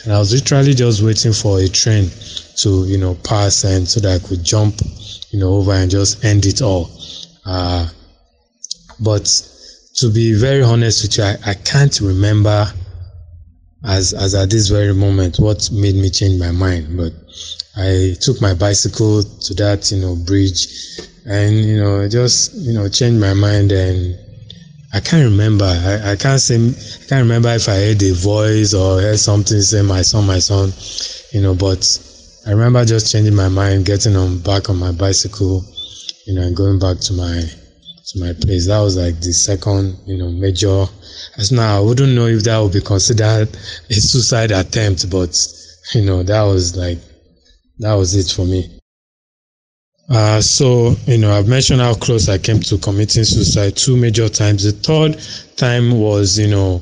And 0.04 0.12
I 0.12 0.18
was 0.18 0.34
literally 0.34 0.74
just 0.74 1.04
waiting 1.04 1.34
for 1.34 1.60
a 1.60 1.68
train 1.68 2.10
to, 2.58 2.86
you 2.86 2.98
know, 2.98 3.16
pass 3.24 3.64
and 3.64 3.88
so 3.88 4.00
that 4.00 4.22
I 4.22 4.28
could 4.28 4.44
jump 4.44 4.82
you 5.32 5.40
know, 5.40 5.54
over 5.54 5.72
and 5.72 5.90
just 5.90 6.24
end 6.24 6.46
it 6.46 6.62
all. 6.62 6.92
Uh, 7.46 7.88
but 9.00 9.26
to 9.96 10.12
be 10.12 10.34
very 10.34 10.62
honest 10.62 11.04
with 11.04 11.18
you, 11.18 11.24
I, 11.24 11.38
I 11.46 11.54
can't 11.54 12.00
remember 12.02 12.66
as 13.84 14.14
as 14.14 14.36
at 14.36 14.50
this 14.52 14.68
very 14.68 14.94
moment 14.94 15.40
what 15.40 15.72
made 15.72 15.96
me 15.96 16.10
change 16.10 16.40
my 16.40 16.52
mind. 16.52 16.96
But 16.98 17.14
I 17.76 18.16
took 18.20 18.42
my 18.42 18.54
bicycle 18.54 19.24
to 19.24 19.54
that, 19.56 19.92
you 19.92 20.02
know, 20.02 20.16
bridge 20.16 20.68
and, 21.26 21.56
you 21.56 21.78
know, 21.78 22.08
just, 22.08 22.54
you 22.54 22.74
know, 22.74 22.90
changed 22.90 23.22
my 23.22 23.34
mind 23.34 23.72
and 23.72 24.20
I 24.94 25.00
can't 25.00 25.24
remember. 25.24 25.66
I, 25.66 26.12
I 26.12 26.16
can't 26.18 26.42
say, 26.42 26.58
I 26.58 27.06
can't 27.08 27.24
remember 27.24 27.50
if 27.50 27.70
I 27.70 27.76
heard 27.76 28.04
a 28.04 28.14
voice 28.14 28.74
or 28.74 29.00
heard 29.00 29.20
something 29.20 29.62
say, 29.62 29.82
my 29.82 30.02
son, 30.02 30.28
my 30.28 30.40
son, 30.40 30.74
you 31.32 31.42
know, 31.42 31.56
but 31.56 31.82
I 32.46 32.52
remember 32.52 32.84
just 32.86 33.12
changing 33.12 33.36
my 33.36 33.50
mind, 33.50 33.86
getting 33.86 34.16
on 34.16 34.40
back 34.40 34.70
on 34.70 34.78
my 34.78 34.92
bicycle, 34.92 35.64
you 36.26 36.34
know, 36.34 36.42
and 36.42 36.56
going 36.56 36.80
back 36.80 36.98
to 36.98 37.14
my 37.14 37.44
to 38.08 38.20
my 38.20 38.34
place. 38.34 38.68
That 38.68 38.80
was 38.80 38.98
like 38.98 39.20
the 39.22 39.32
second, 39.32 39.98
you 40.08 40.18
know, 40.18 40.30
major. 40.30 40.86
As 41.38 41.52
now, 41.52 41.78
I 41.78 41.80
wouldn't 41.82 42.14
know 42.14 42.26
if 42.26 42.44
that 42.44 42.58
would 42.58 42.74
be 42.74 42.82
considered 42.82 43.50
a 43.90 43.94
suicide 43.94 44.52
attempt, 44.52 45.10
but 45.10 45.38
you 45.94 46.02
know, 46.04 46.24
that 46.24 46.42
was 46.42 46.76
like 46.76 46.98
that 47.80 47.94
was 47.94 48.16
it 48.16 48.34
for 48.34 48.46
me. 48.46 48.80
Uh, 50.10 50.42
so, 50.42 50.96
you 51.06 51.18
know, 51.18 51.32
I've 51.32 51.48
mentioned 51.48 51.80
how 51.80 51.94
close 51.94 52.28
I 52.28 52.38
came 52.38 52.60
to 52.62 52.78
committing 52.80 53.24
suicide 53.24 53.78
two 53.78 53.96
major 53.96 54.28
times. 54.28 54.64
The 54.64 54.72
third 54.72 55.22
time 55.58 55.98
was, 56.00 56.38
you 56.38 56.48
know, 56.48 56.82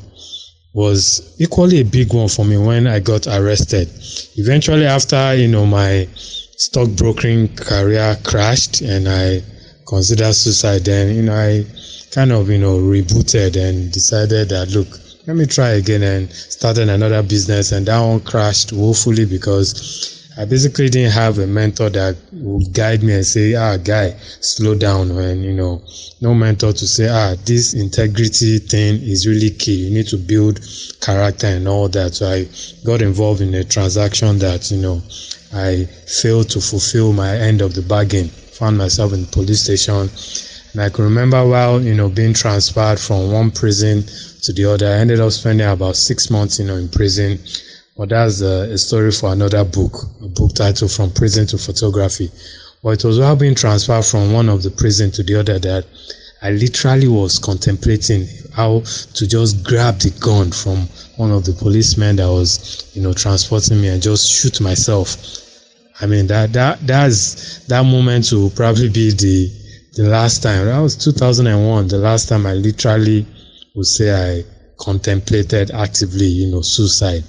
was 0.79 1.35
equally 1.39 1.81
a 1.81 1.83
big 1.83 2.13
one 2.13 2.29
for 2.29 2.45
me 2.45 2.57
when 2.57 2.87
I 2.87 2.99
got 3.01 3.27
arrested. 3.27 3.89
Eventually, 4.37 4.85
after 4.85 5.35
you 5.35 5.49
know 5.49 5.65
my 5.65 6.07
stockbrokering 6.55 7.53
career 7.57 8.17
crashed 8.23 8.79
and 8.79 9.09
I 9.09 9.43
considered 9.85 10.33
suicide, 10.33 10.85
then 10.85 11.13
you 11.13 11.23
know 11.23 11.35
I 11.35 11.65
kind 12.11 12.31
of 12.31 12.49
you 12.49 12.59
know 12.59 12.77
rebooted 12.79 13.57
and 13.57 13.91
decided 13.91 14.47
that 14.49 14.69
look, 14.69 14.87
let 15.27 15.35
me 15.35 15.45
try 15.45 15.71
again 15.71 16.01
and 16.01 16.31
started 16.31 16.87
another 16.87 17.23
business, 17.23 17.73
and 17.73 17.85
that 17.87 17.99
one 17.99 18.21
crashed 18.21 18.71
woefully 18.71 19.25
because 19.25 20.18
I 20.39 20.45
basically 20.45 20.87
didn't 20.87 21.11
have 21.11 21.37
a 21.39 21.45
mentor 21.45 21.89
that 21.89 22.15
would 22.31 22.71
guide 22.73 23.03
me 23.03 23.13
and 23.13 23.25
say, 23.25 23.55
ah, 23.55 23.75
guy, 23.75 24.11
slow 24.39 24.73
down. 24.73 25.13
When, 25.13 25.43
you 25.43 25.51
know, 25.51 25.81
no 26.21 26.33
mentor 26.33 26.71
to 26.71 26.87
say, 26.87 27.09
ah, 27.09 27.35
this 27.43 27.73
integrity 27.73 28.59
thing 28.59 29.01
is 29.01 29.27
really 29.27 29.49
key. 29.49 29.87
You 29.87 29.93
need 29.93 30.07
to 30.07 30.17
build 30.17 30.61
character 31.01 31.47
and 31.47 31.67
all 31.67 31.89
that. 31.89 32.15
So 32.15 32.29
I 32.31 32.47
got 32.85 33.01
involved 33.01 33.41
in 33.41 33.53
a 33.53 33.65
transaction 33.65 34.39
that, 34.39 34.71
you 34.71 34.77
know, 34.77 35.01
I 35.53 35.83
failed 36.07 36.49
to 36.51 36.61
fulfill 36.61 37.11
my 37.11 37.35
end 37.35 37.59
of 37.59 37.73
the 37.73 37.81
bargain. 37.81 38.29
Found 38.29 38.77
myself 38.77 39.11
in 39.11 39.25
police 39.25 39.63
station. 39.65 40.09
And 40.71 40.81
I 40.81 40.89
can 40.89 41.03
remember 41.03 41.45
while, 41.45 41.81
you 41.81 41.95
know, 41.95 42.07
being 42.07 42.33
transferred 42.33 42.97
from 42.97 43.33
one 43.33 43.51
prison 43.51 44.05
to 44.43 44.53
the 44.53 44.71
other, 44.71 44.87
I 44.87 44.99
ended 44.99 45.19
up 45.19 45.33
spending 45.33 45.67
about 45.67 45.97
six 45.97 46.29
months, 46.29 46.59
you 46.59 46.65
know, 46.65 46.77
in 46.77 46.87
prison 46.87 47.39
but 47.99 48.07
that's 48.07 48.39
a, 48.39 48.71
a 48.71 48.77
story 48.77 49.11
for 49.11 49.33
another 49.33 49.65
book, 49.65 49.91
a 50.23 50.27
book 50.29 50.55
titled 50.55 50.89
From 50.89 51.11
Prison 51.11 51.45
to 51.47 51.57
Photography. 51.57 52.31
But 52.81 52.91
it 52.91 53.03
was 53.03 53.19
while 53.19 53.35
being 53.35 53.55
transferred 53.55 54.05
from 54.05 54.31
one 54.31 54.47
of 54.47 54.63
the 54.63 54.71
prison 54.71 55.11
to 55.11 55.21
the 55.23 55.35
other 55.35 55.59
that 55.59 55.85
I 56.41 56.51
literally 56.51 57.09
was 57.09 57.37
contemplating 57.39 58.25
how 58.53 58.83
to 59.15 59.27
just 59.27 59.65
grab 59.65 59.99
the 59.99 60.11
gun 60.21 60.49
from 60.49 60.87
one 61.17 61.31
of 61.31 61.43
the 61.43 61.51
policemen 61.51 62.15
that 62.15 62.29
was, 62.29 62.89
you 62.95 63.01
know, 63.01 63.11
transporting 63.11 63.81
me 63.81 63.89
and 63.89 64.01
just 64.01 64.31
shoot 64.31 64.61
myself. 64.61 65.17
I 65.99 66.05
mean 66.05 66.27
that 66.27 66.53
that 66.53 66.79
that's 66.87 67.65
that 67.67 67.83
moment 67.83 68.31
will 68.31 68.49
probably 68.51 68.87
be 68.87 69.11
the 69.11 69.51
the 69.95 70.07
last 70.07 70.41
time. 70.41 70.67
That 70.67 70.79
was 70.79 70.95
2001, 70.95 71.89
the 71.89 71.97
last 71.97 72.29
time 72.29 72.45
I 72.45 72.53
literally 72.53 73.27
would 73.75 73.87
say 73.87 74.39
I 74.39 74.45
contemplated 74.79 75.71
actively, 75.71 76.25
you 76.25 76.47
know, 76.51 76.61
suicide. 76.61 77.23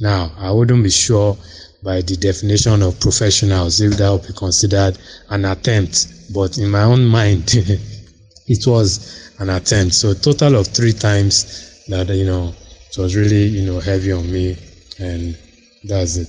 Now, 0.00 0.32
I 0.38 0.50
wouldn't 0.50 0.82
be 0.82 0.90
sure 0.90 1.36
by 1.82 2.00
the 2.00 2.16
definition 2.16 2.82
of 2.82 2.98
professionals 2.98 3.80
if 3.80 3.96
that 3.98 4.10
would 4.10 4.26
be 4.26 4.32
considered 4.32 4.98
an 5.28 5.44
attempt, 5.44 6.06
but 6.32 6.58
in 6.58 6.70
my 6.70 6.82
own 6.82 7.04
mind, 7.04 7.54
it 8.46 8.66
was 8.66 9.30
an 9.38 9.50
attempt. 9.50 9.94
So, 9.94 10.14
total 10.14 10.56
of 10.56 10.66
three 10.68 10.92
times 10.92 11.84
that, 11.88 12.08
you 12.08 12.24
know, 12.24 12.54
it 12.90 12.98
was 12.98 13.14
really, 13.16 13.44
you 13.44 13.66
know, 13.66 13.80
heavy 13.80 14.12
on 14.12 14.30
me, 14.32 14.56
and 14.98 15.36
that's 15.84 16.16
it. 16.16 16.28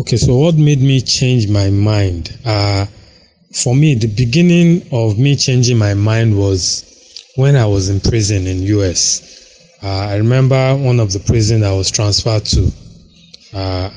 Okay, 0.00 0.16
so 0.16 0.36
what 0.36 0.54
made 0.54 0.80
me 0.80 1.00
change 1.00 1.48
my 1.48 1.70
mind? 1.70 2.38
Uh, 2.44 2.86
for 3.52 3.74
me, 3.74 3.94
the 3.94 4.06
beginning 4.06 4.86
of 4.92 5.18
me 5.18 5.36
changing 5.36 5.76
my 5.76 5.94
mind 5.94 6.38
was 6.38 6.87
when 7.38 7.54
I 7.54 7.66
was 7.66 7.88
in 7.88 8.00
prison 8.00 8.48
in 8.48 8.64
US. 8.64 9.22
Uh, 9.80 9.86
I 9.86 10.16
remember 10.16 10.74
one 10.76 10.98
of 10.98 11.12
the 11.12 11.20
prison 11.20 11.62
I 11.62 11.72
was 11.72 11.88
transferred 11.88 12.44
to. 12.46 12.72
Uh, 13.54 13.90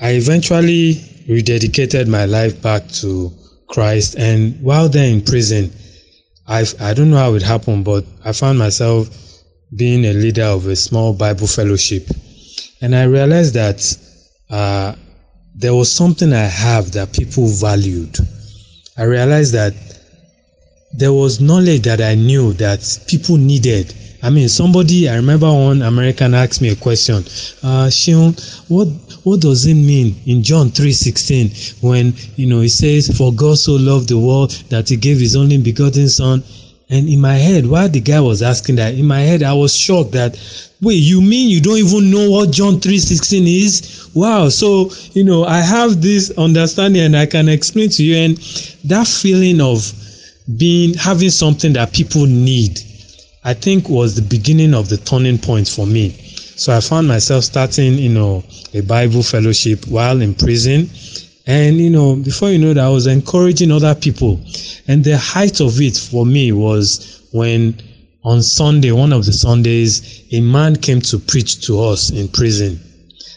I 0.00 0.10
eventually 0.14 0.94
rededicated 1.28 2.08
my 2.08 2.24
life 2.24 2.60
back 2.60 2.88
to 3.00 3.32
Christ, 3.68 4.16
and 4.18 4.60
while 4.60 4.88
there 4.88 5.08
in 5.08 5.22
prison, 5.22 5.70
I 6.48 6.66
I 6.80 6.94
don't 6.94 7.10
know 7.10 7.18
how 7.18 7.34
it 7.34 7.42
happened, 7.42 7.84
but 7.84 8.04
I 8.24 8.32
found 8.32 8.58
myself 8.58 9.08
being 9.76 10.04
a 10.06 10.12
leader 10.12 10.50
of 10.56 10.66
a 10.66 10.74
small 10.74 11.12
Bible 11.12 11.46
fellowship, 11.46 12.08
and 12.80 12.92
I 12.96 13.04
realized 13.04 13.54
that 13.54 13.80
uh, 14.50 14.96
there 15.54 15.76
was 15.76 15.92
something 15.92 16.32
I 16.32 16.50
have 16.66 16.90
that 16.92 17.12
people 17.12 17.46
valued. 17.46 18.18
I 18.96 19.04
realized 19.04 19.52
that 19.54 19.74
there 20.92 21.12
was 21.12 21.40
knowledge 21.40 21.82
that 21.82 22.00
I 22.00 22.14
knew 22.14 22.52
that 22.54 23.04
people 23.06 23.36
needed. 23.36 23.94
I 24.22 24.30
mean, 24.30 24.48
somebody, 24.48 25.08
I 25.08 25.14
remember 25.16 25.46
one 25.46 25.82
American 25.82 26.34
asked 26.34 26.60
me 26.60 26.70
a 26.70 26.76
question, 26.76 27.16
uh, 27.62 27.88
Seun, 27.88 28.34
what, 28.68 28.88
what 29.22 29.40
does 29.40 29.64
it 29.66 29.74
mean 29.74 30.16
in 30.26 30.42
John 30.42 30.70
3.16 30.70 31.82
when, 31.82 32.14
you 32.34 32.46
know, 32.46 32.60
it 32.60 32.70
says, 32.70 33.16
for 33.16 33.32
God 33.32 33.58
so 33.58 33.74
loved 33.74 34.08
the 34.08 34.18
world 34.18 34.50
that 34.70 34.88
he 34.88 34.96
gave 34.96 35.20
his 35.20 35.36
only 35.36 35.58
begotten 35.58 36.08
son. 36.08 36.42
And 36.90 37.08
in 37.08 37.20
my 37.20 37.34
head, 37.34 37.66
while 37.66 37.88
the 37.88 38.00
guy 38.00 38.20
was 38.20 38.42
asking 38.42 38.76
that, 38.76 38.94
in 38.94 39.06
my 39.06 39.20
head, 39.20 39.42
I 39.42 39.52
was 39.52 39.76
shocked 39.76 40.12
that, 40.12 40.36
wait, 40.80 40.94
you 40.94 41.20
mean 41.20 41.50
you 41.50 41.60
don't 41.60 41.78
even 41.78 42.10
know 42.10 42.30
what 42.30 42.50
John 42.50 42.80
3.16 42.80 43.46
is? 43.46 44.10
Wow. 44.14 44.48
So, 44.48 44.90
you 45.12 45.22
know, 45.22 45.44
I 45.44 45.60
have 45.60 46.00
this 46.00 46.32
understanding 46.38 47.02
and 47.02 47.16
I 47.16 47.26
can 47.26 47.48
explain 47.48 47.90
to 47.90 48.02
you. 48.02 48.16
And 48.16 48.36
that 48.84 49.06
feeling 49.06 49.60
of, 49.60 49.92
being 50.56 50.94
having 50.94 51.30
something 51.30 51.74
that 51.74 51.92
people 51.92 52.24
need 52.24 52.80
i 53.44 53.52
think 53.52 53.88
was 53.88 54.14
the 54.14 54.22
beginning 54.22 54.72
of 54.74 54.88
the 54.88 54.96
turning 54.96 55.38
point 55.38 55.68
for 55.68 55.86
me. 55.86 56.10
So 56.56 56.74
i 56.74 56.80
found 56.80 57.06
myself 57.06 57.44
starting 57.44 57.94
you 57.94 58.08
know 58.08 58.42
a 58.74 58.80
bible 58.80 59.22
fellowship 59.22 59.86
while 59.86 60.20
in 60.22 60.34
prison. 60.34 60.88
And 61.46 61.76
you 61.76 61.90
know 61.90 62.16
before 62.16 62.50
you 62.50 62.58
know 62.58 62.74
that 62.74 62.84
i 62.84 62.88
was 62.88 63.06
encouraging 63.06 63.70
other 63.70 63.94
people. 63.94 64.40
And 64.86 65.04
the 65.04 65.18
height 65.18 65.60
of 65.60 65.80
it 65.80 65.96
for 65.96 66.24
me 66.24 66.52
was 66.52 67.26
when 67.32 67.80
on 68.24 68.42
sunday 68.42 68.92
one 68.92 69.12
of 69.12 69.26
the 69.26 69.32
sundays 69.32 70.24
a 70.32 70.40
man 70.40 70.76
came 70.76 71.00
to 71.02 71.18
preach 71.18 71.60
to 71.66 71.80
us 71.80 72.10
in 72.10 72.28
prison. 72.28 72.80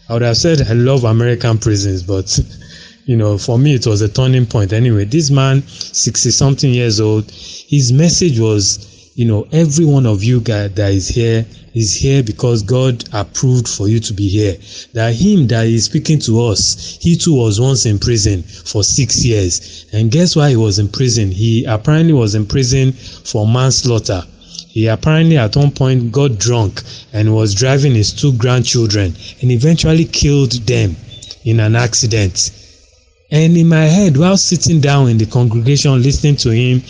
I 0.10 0.14
would 0.14 0.22
have 0.24 0.38
said 0.38 0.62
i 0.62 0.74
love 0.74 1.04
american 1.04 1.58
prisons 1.58 2.04
but 2.04 2.40
you 3.12 3.18
know, 3.18 3.38
for 3.38 3.60
me, 3.60 3.76
it 3.76 3.86
was 3.86 4.02
a 4.02 4.08
turning 4.08 4.46
point. 4.46 4.72
Anyway, 4.72 5.04
this 5.04 5.30
man, 5.30 5.68
60 5.68 6.32
something 6.32 6.74
years 6.74 7.02
old, 7.02 7.30
his 7.30 7.92
message 7.92 8.40
was, 8.40 9.12
you 9.16 9.26
know, 9.26 9.46
every 9.52 9.84
one 9.84 10.06
of 10.06 10.24
you 10.24 10.40
guys 10.40 10.74
that 10.76 10.94
is 10.94 11.10
here 11.10 11.46
is 11.74 11.94
here 11.94 12.24
because 12.24 12.64
God 12.64 13.04
approved 13.12 13.68
for 13.68 13.90
you 13.90 14.00
to 14.00 14.14
be 14.14 14.30
here. 14.30 14.56
That 14.94 15.14
him 15.14 15.48
that 15.48 15.66
is 15.66 15.84
speaking 15.84 16.20
to 16.20 16.42
us, 16.46 16.98
he 17.02 17.18
too 17.18 17.36
was 17.36 17.60
once 17.60 17.86
in 17.86 18.00
prison 18.00 18.44
for 18.44 18.82
six 18.82 19.26
years. 19.26 19.88
And 19.92 20.10
guess 20.10 20.38
why 20.38 20.52
he 20.52 20.56
was 20.56 20.80
in 20.80 20.88
prison? 20.88 21.32
He 21.32 21.66
apparently 21.66 22.14
was 22.14 22.34
in 22.34 22.46
prison 22.46 22.94
for 22.94 23.46
manslaughter. 23.46 24.24
He 24.70 24.88
apparently 24.88 25.38
at 25.38 25.58
one 25.58 25.72
point 25.72 26.14
got 26.14 26.40
drunk 26.40 26.82
and 27.12 27.36
was 27.36 27.56
driving 27.56 27.94
his 27.94 28.14
two 28.14 28.32
grandchildren 28.38 29.14
and 29.42 29.52
eventually 29.52 30.06
killed 30.06 30.54
them 30.66 30.96
in 31.44 31.60
an 31.60 31.76
accident. 31.76 32.52
And 33.32 33.56
in 33.56 33.68
my 33.68 33.86
head, 33.86 34.18
while 34.18 34.36
sitting 34.36 34.82
down 34.82 35.08
in 35.08 35.18
the 35.18 35.26
congregation 35.26 36.02
listening 36.02 36.36
to 36.38 36.50
him, 36.50 36.84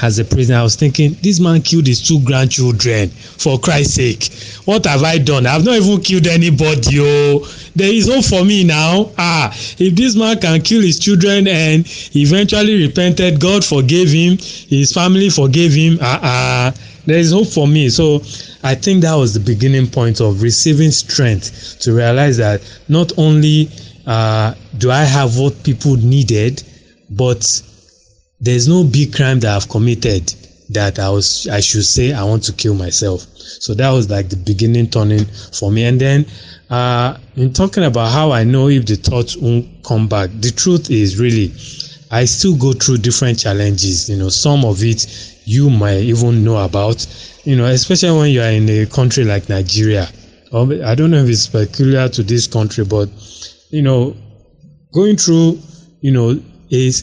as 0.00 0.18
a 0.18 0.24
prisoner, 0.24 0.56
I 0.56 0.62
was 0.62 0.74
thinking, 0.74 1.16
this 1.22 1.38
man 1.38 1.62
killed 1.62 1.86
his 1.86 2.06
two 2.06 2.20
grandchildren 2.24 3.08
for 3.08 3.58
Christ's 3.58 3.94
sake. 3.94 4.32
What 4.64 4.84
have 4.86 5.02
I 5.02 5.18
done? 5.18 5.46
I've 5.46 5.64
not 5.64 5.76
even 5.76 6.00
killed 6.00 6.26
anybody. 6.26 6.98
Oh, 7.00 7.46
there 7.76 7.92
is 7.92 8.08
hope 8.08 8.24
for 8.24 8.44
me 8.44 8.64
now. 8.64 9.10
Ah, 9.18 9.52
if 9.78 9.94
this 9.94 10.16
man 10.16 10.40
can 10.40 10.60
kill 10.62 10.82
his 10.82 10.98
children 10.98 11.46
and 11.46 11.84
eventually 12.16 12.86
repented, 12.86 13.40
God 13.40 13.64
forgave 13.64 14.10
him, 14.10 14.38
his 14.38 14.92
family 14.92 15.28
forgave 15.28 15.72
him. 15.72 15.98
Ah, 16.00 16.20
ah, 16.22 16.74
there 17.06 17.18
is 17.18 17.32
hope 17.32 17.48
for 17.48 17.68
me. 17.68 17.88
So 17.88 18.22
I 18.64 18.74
think 18.74 19.02
that 19.02 19.14
was 19.14 19.34
the 19.34 19.40
beginning 19.40 19.88
point 19.88 20.20
of 20.20 20.42
receiving 20.42 20.90
strength 20.90 21.78
to 21.80 21.92
realize 21.92 22.36
that 22.38 22.60
not 22.88 23.12
only 23.18 23.68
uh, 24.06 24.54
do 24.78 24.90
I 24.90 25.04
have 25.04 25.38
what 25.38 25.62
people 25.62 25.96
needed, 25.96 26.62
but 27.10 27.62
there's 28.40 28.66
no 28.68 28.84
big 28.84 29.14
crime 29.14 29.40
that 29.40 29.54
I've 29.56 29.68
committed 29.68 30.34
that 30.70 30.98
I 30.98 31.10
was 31.10 31.46
I 31.48 31.60
should 31.60 31.84
say 31.84 32.12
I 32.12 32.24
want 32.24 32.42
to 32.44 32.52
kill 32.52 32.74
myself. 32.74 33.26
So 33.36 33.74
that 33.74 33.90
was 33.90 34.10
like 34.10 34.28
the 34.28 34.36
beginning 34.36 34.88
turning 34.88 35.24
for 35.52 35.70
me. 35.70 35.84
And 35.84 36.00
then 36.00 36.26
uh, 36.70 37.18
in 37.36 37.52
talking 37.52 37.84
about 37.84 38.10
how 38.12 38.32
I 38.32 38.44
know 38.44 38.68
if 38.68 38.86
the 38.86 38.96
thoughts 38.96 39.36
won't 39.36 39.66
come 39.84 40.08
back, 40.08 40.30
the 40.40 40.50
truth 40.50 40.90
is 40.90 41.18
really 41.18 41.52
I 42.10 42.24
still 42.26 42.56
go 42.56 42.72
through 42.72 42.98
different 42.98 43.38
challenges. 43.38 44.08
You 44.08 44.16
know, 44.16 44.28
some 44.28 44.64
of 44.64 44.82
it 44.82 45.06
you 45.44 45.70
might 45.70 46.00
even 46.00 46.44
know 46.44 46.58
about. 46.64 47.06
You 47.44 47.56
know, 47.56 47.66
especially 47.66 48.16
when 48.18 48.30
you 48.30 48.40
are 48.42 48.50
in 48.50 48.68
a 48.68 48.86
country 48.86 49.24
like 49.24 49.48
Nigeria. 49.48 50.08
I 50.54 50.94
don't 50.94 51.10
know 51.10 51.22
if 51.24 51.30
it's 51.30 51.46
peculiar 51.46 52.08
to 52.10 52.22
this 52.22 52.46
country, 52.46 52.84
but 52.84 53.08
you 53.72 53.82
know, 53.82 54.14
going 54.92 55.16
through, 55.16 55.58
you 56.00 56.12
know, 56.12 56.40
is 56.70 57.02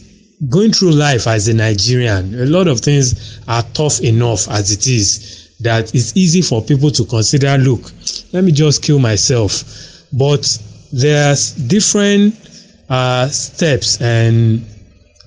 going 0.49 0.71
through 0.71 0.91
life 0.91 1.27
as 1.27 1.47
a 1.47 1.53
Nigerian, 1.53 2.39
a 2.39 2.45
lot 2.45 2.67
of 2.67 2.79
things 2.79 3.39
are 3.47 3.63
tough 3.73 3.99
enough 4.01 4.47
as 4.49 4.71
it 4.71 4.87
is 4.87 5.55
that 5.59 5.93
it's 5.93 6.15
easy 6.15 6.41
for 6.41 6.61
people 6.61 6.89
to 6.91 7.03
consider, 7.05 7.57
look, 7.57 7.91
let 8.31 8.43
me 8.43 8.51
just 8.51 8.81
kill 8.81 8.99
myself. 8.99 9.63
But 10.13 10.57
there's 10.93 11.51
different 11.53 12.35
uh, 12.87 13.27
steps 13.27 13.99
and 14.01 14.61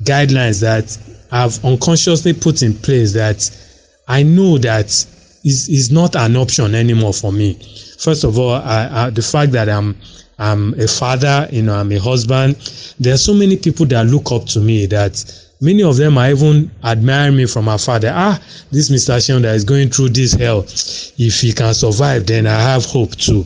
guidelines 0.05 0.61
that 0.61 0.97
I've 1.31 1.63
unconsciously 1.65 2.33
put 2.33 2.63
in 2.63 2.75
place 2.75 3.13
that 3.13 3.51
I 4.09 4.23
know 4.23 4.59
that 4.59 4.87
is, 5.45 5.69
is 5.69 5.91
not 5.91 6.17
an 6.17 6.37
option 6.37 6.75
anymore 6.75 7.13
for 7.13 7.33
me. 7.33 7.55
First 7.99 8.25
of 8.25 8.39
all, 8.39 8.55
I, 8.55 8.89
I, 9.07 9.11
the 9.11 9.23
fact 9.23 9.53
that 9.53 9.69
I'm 9.69 9.97
I'm 10.43 10.75
a 10.75 10.89
father, 10.89 11.49
you 11.53 11.63
know, 11.63 11.75
I'm 11.75 11.93
a 11.93 11.99
husband. 12.01 12.57
There 12.99 13.15
are 13.15 13.19
so 13.19 13.33
many 13.33 13.57
people 13.57 13.87
that 13.87 14.07
look 14.07 14.33
up 14.33 14.47
to 14.47 14.59
me 14.59 14.87
that 14.87 15.25
many 15.61 15.85
of 15.85 15.97
them 15.97 16.19
are 16.19 16.31
even 16.31 16.69
admire 16.83 17.31
me 17.31 17.47
from 17.47 17.69
afar. 17.69 18.01
That, 18.01 18.13
ah, 18.13 18.43
this 18.73 18.91
Mr. 18.91 19.17
Shionda 19.19 19.55
is 19.55 19.63
going 19.63 19.91
through 19.91 20.09
this 20.09 20.33
hell. 20.33 20.65
If 21.17 21.41
he 21.41 21.53
can 21.53 21.73
survive, 21.75 22.27
then 22.27 22.49
I 22.49 22.61
have 22.61 22.85
hope 22.85 23.15
too. 23.15 23.45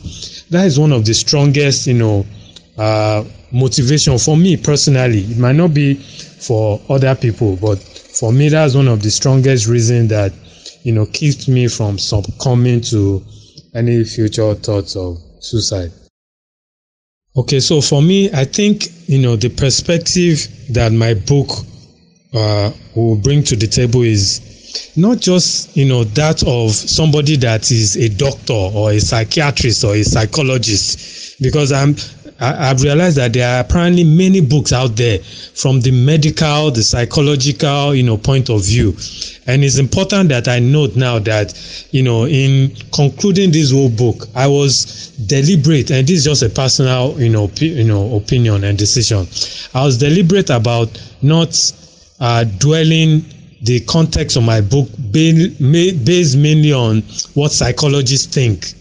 That 0.49 0.65
is 0.65 0.79
one 0.79 0.91
of 0.91 1.05
the 1.05 1.13
strongest, 1.13 1.85
you 1.85 1.93
know, 1.93 2.25
uh, 2.79 3.23
motivation 3.51 4.17
for 4.17 4.35
me 4.35 4.57
personally. 4.57 5.19
It 5.19 5.37
might 5.37 5.55
not 5.55 5.75
be 5.75 5.93
for 5.93 6.81
other 6.89 7.13
people, 7.13 7.57
but 7.57 7.77
for 7.77 8.31
me, 8.31 8.49
that's 8.49 8.73
one 8.73 8.87
of 8.87 9.03
the 9.03 9.11
strongest 9.11 9.67
reasons 9.67 10.09
that, 10.09 10.33
you 10.81 10.93
know, 10.93 11.05
keeps 11.05 11.47
me 11.47 11.67
from 11.67 11.99
succumbing 11.99 12.81
to 12.89 13.23
any 13.75 14.03
future 14.03 14.55
thoughts 14.55 14.95
of 14.95 15.19
suicide. 15.39 15.91
Okay, 17.37 17.59
so 17.59 17.81
for 17.81 18.01
me, 18.01 18.31
I 18.33 18.45
think 18.45 18.87
you 19.05 19.19
know 19.19 19.35
the 19.35 19.49
perspective 19.49 20.47
that 20.71 20.91
my 20.91 21.13
book 21.13 21.47
uh, 22.33 22.71
will 22.95 23.15
bring 23.15 23.43
to 23.43 23.55
the 23.55 23.67
table 23.67 24.01
is 24.01 24.41
not 24.97 25.19
just 25.19 25.77
you 25.77 25.85
know 25.85 26.03
that 26.03 26.41
of 26.47 26.71
somebody 26.71 27.35
that 27.37 27.69
is 27.69 27.95
a 27.95 28.09
doctor 28.09 28.53
or 28.53 28.91
a 28.91 28.99
psychiatrist 28.99 29.83
or 29.83 29.93
a 29.93 30.03
psychologist, 30.03 31.39
because 31.39 31.71
I'm 31.71 31.95
I, 32.39 32.67
have 32.67 32.83
realized 32.83 33.17
that 33.17 33.33
there 33.33 33.47
are 33.49 33.61
apparently 33.61 34.03
many 34.03 34.41
books 34.41 34.71
out 34.71 34.95
there 34.95 35.19
from 35.19 35.81
the 35.81 35.91
medical, 35.91 36.71
the 36.71 36.83
psychological, 36.83 37.95
you 37.95 38.03
know, 38.03 38.17
point 38.17 38.49
of 38.49 38.63
view. 38.65 38.95
And 39.47 39.63
it's 39.63 39.77
important 39.77 40.29
that 40.29 40.47
I 40.47 40.59
note 40.59 40.95
now 40.95 41.19
that, 41.19 41.53
you 41.91 42.03
know, 42.03 42.25
in 42.27 42.75
concluding 42.93 43.51
this 43.51 43.71
whole 43.71 43.89
book, 43.89 44.27
I 44.35 44.47
was 44.47 45.09
deliberate, 45.25 45.89
and 45.89 46.07
this 46.07 46.19
is 46.19 46.25
just 46.25 46.43
a 46.43 46.49
personal, 46.49 47.19
you 47.19 47.29
know, 47.29 47.49
you 47.55 47.83
know, 47.83 48.15
opinion 48.15 48.63
and 48.63 48.77
decision. 48.77 49.27
I 49.73 49.83
was 49.83 49.97
deliberate 49.97 50.49
about 50.49 50.89
not 51.21 51.73
uh, 52.19 52.43
dwelling 52.43 53.25
the 53.63 53.79
context 53.81 54.37
of 54.37 54.43
my 54.43 54.61
book 54.61 54.87
based 55.11 56.37
mainly 56.37 56.71
on 56.71 57.01
what 57.33 57.51
psychologists 57.51 58.33
think 58.33 58.73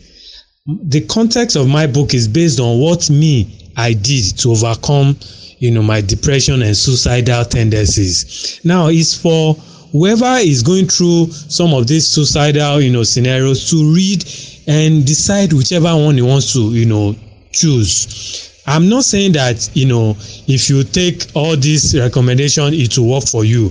the 0.66 1.00
context 1.02 1.57
of 1.57 1.68
my 1.68 1.87
book 1.87 2.12
is 2.12 2.26
based 2.26 2.59
on 2.59 2.81
what 2.81 3.09
me 3.09 3.70
I 3.76 3.92
did 3.92 4.37
to 4.38 4.50
overcome, 4.50 5.16
you 5.59 5.70
know, 5.70 5.83
my 5.83 6.00
depression 6.00 6.62
and 6.62 6.76
suicidal 6.76 7.44
tendencies. 7.44 8.61
Now, 8.64 8.88
it's 8.88 9.14
for 9.14 9.55
whoever 9.92 10.38
is 10.38 10.62
going 10.62 10.88
through 10.88 11.31
some 11.31 11.72
of 11.72 11.87
these 11.87 12.07
suicidal, 12.09 12.81
you 12.81 12.90
know, 12.90 13.05
scenarios 13.05 13.70
to 13.70 13.94
read 13.94 14.24
and 14.66 15.07
decide 15.07 15.52
whichever 15.52 15.94
one 15.94 16.16
he 16.16 16.22
wants 16.22 16.52
to, 16.55 16.74
you 16.74 16.87
know, 16.87 17.14
choose. 17.52 18.61
I'm 18.66 18.88
not 18.88 19.05
saying 19.05 19.33
that, 19.33 19.70
you 19.74 19.87
know, 19.87 20.16
if 20.48 20.68
you 20.68 20.83
take 20.83 21.26
all 21.35 21.57
these 21.57 21.96
recommendations, 21.96 22.76
it 22.76 22.98
will 22.98 23.11
work 23.11 23.24
for 23.24 23.44
you. 23.44 23.70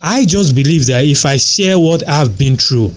I 0.00 0.24
just 0.24 0.54
believe 0.54 0.86
that 0.86 1.04
if 1.04 1.26
I 1.26 1.36
share 1.36 1.78
what 1.78 2.08
I've 2.08 2.38
been 2.38 2.56
through, 2.56 2.92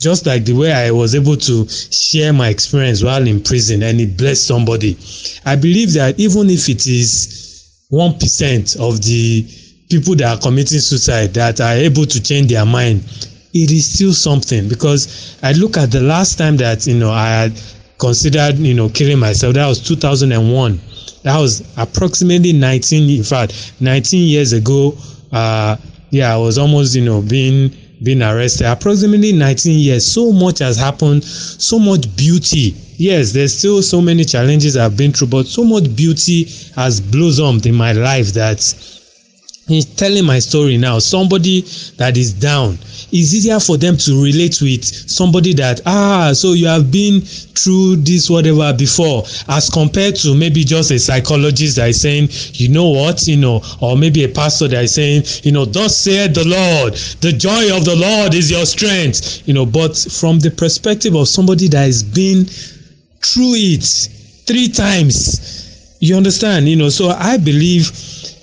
just 0.00 0.24
like 0.26 0.44
the 0.46 0.54
way 0.54 0.72
I 0.72 0.90
was 0.90 1.14
able 1.14 1.36
to 1.36 1.68
share 1.68 2.32
my 2.32 2.48
experience 2.48 3.04
while 3.04 3.26
in 3.26 3.42
prison 3.42 3.82
and 3.82 4.00
it 4.00 4.16
blessed 4.16 4.46
somebody. 4.46 4.98
I 5.44 5.56
believe 5.56 5.92
that 5.92 6.18
even 6.18 6.48
if 6.48 6.68
it 6.70 6.86
is 6.86 7.86
1% 7.92 8.80
of 8.80 9.02
the 9.02 9.46
people 9.90 10.14
that 10.16 10.38
are 10.38 10.40
committing 10.40 10.78
suicide 10.78 11.34
that 11.34 11.60
are 11.60 11.74
able 11.74 12.06
to 12.06 12.22
change 12.22 12.50
their 12.50 12.64
mind, 12.64 13.04
it 13.52 13.70
is 13.70 13.92
still 13.92 14.14
something 14.14 14.68
because 14.68 15.36
I 15.42 15.52
look 15.52 15.76
at 15.76 15.90
the 15.90 16.00
last 16.00 16.38
time 16.38 16.56
that, 16.58 16.86
you 16.86 16.94
know, 16.94 17.10
I 17.10 17.28
had 17.28 17.60
considered, 17.98 18.56
you 18.56 18.72
know, 18.72 18.88
killing 18.88 19.18
myself. 19.18 19.54
That 19.54 19.66
was 19.66 19.80
2001. 19.80 20.80
That 21.24 21.38
was 21.38 21.62
approximately 21.76 22.54
19, 22.54 23.18
in 23.18 23.24
fact, 23.24 23.74
19 23.80 24.28
years 24.28 24.54
ago. 24.54 24.96
Uh, 25.30 25.76
yeah, 26.10 26.32
I 26.32 26.38
was 26.38 26.56
almost, 26.56 26.94
you 26.94 27.04
know, 27.04 27.20
being 27.20 27.70
being 28.02 28.22
arrested. 28.22 28.66
Approximately 28.66 29.32
19 29.32 29.78
years. 29.78 30.06
So 30.06 30.32
much 30.32 30.60
has 30.60 30.76
happened. 30.76 31.24
So 31.24 31.78
much 31.78 32.14
beauty. 32.16 32.74
Yes, 32.96 33.32
there's 33.32 33.56
still 33.56 33.82
so 33.82 34.00
many 34.00 34.24
challenges 34.24 34.76
I've 34.76 34.96
been 34.96 35.12
through, 35.12 35.28
but 35.28 35.46
so 35.46 35.64
much 35.64 35.94
beauty 35.96 36.44
has 36.76 37.00
blossomed 37.00 37.66
in 37.66 37.74
my 37.74 37.92
life 37.92 38.28
that 38.34 38.60
in 39.68 39.82
telling 39.96 40.24
my 40.24 40.38
story 40.38 40.76
now, 40.76 40.98
somebody 40.98 41.62
that 41.96 42.16
is 42.16 42.32
down, 42.32 42.78
it's 43.12 43.34
easier 43.34 43.58
for 43.60 43.76
them 43.76 43.96
to 43.96 44.22
relate 44.22 44.60
with 44.60 44.84
somebody 44.84 45.52
that 45.54 45.80
ah 45.86 46.32
so 46.32 46.52
you 46.52 46.66
have 46.66 46.90
been 46.92 47.20
through 47.20 47.96
this 47.96 48.30
whatever 48.30 48.72
before 48.72 49.24
as 49.48 49.68
compared 49.70 50.14
to 50.14 50.34
maybe 50.34 50.62
just 50.62 50.90
a 50.90 50.98
psychologist 50.98 51.76
that 51.76 51.88
is 51.88 52.00
saying 52.00 52.28
you 52.54 52.68
know 52.68 52.88
what 52.88 53.26
you 53.26 53.36
know 53.36 53.60
or 53.80 53.96
maybe 53.96 54.24
a 54.24 54.28
pastor 54.28 54.68
that 54.68 54.84
is 54.84 54.94
saying 54.94 55.22
you 55.42 55.50
know 55.50 55.64
thus 55.64 55.96
said 55.96 56.34
the 56.34 56.44
lord 56.44 56.94
the 57.20 57.32
joy 57.32 57.76
of 57.76 57.84
the 57.84 57.96
lord 57.96 58.34
is 58.34 58.50
your 58.50 58.64
strength. 58.66 59.42
You 59.46 59.54
know 59.54 59.66
but 59.66 59.96
from 59.96 60.38
the 60.38 60.50
perspective 60.50 61.14
of 61.14 61.28
somebody 61.28 61.68
that 61.68 61.84
has 61.84 62.02
been 62.02 62.44
through 62.44 63.54
it 63.56 63.84
three 64.46 64.68
times 64.68 65.96
you 66.02 66.16
understand? 66.16 66.68
You 66.68 66.76
know 66.76 66.88
so 66.88 67.08
i 67.10 67.36
believe 67.36 67.90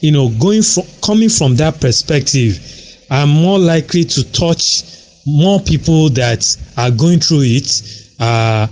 you 0.01 0.11
know 0.11 0.29
going 0.39 0.61
from 0.61 0.83
coming 1.01 1.29
from 1.29 1.55
that 1.55 1.79
perspective 1.81 2.59
I'm 3.09 3.29
more 3.29 3.59
likely 3.59 4.03
to 4.03 4.31
touch 4.31 4.83
more 5.25 5.59
people 5.61 6.09
that 6.09 6.57
are 6.77 6.91
going 6.91 7.19
through 7.19 7.43
it. 7.43 8.11
Uh, 8.19 8.67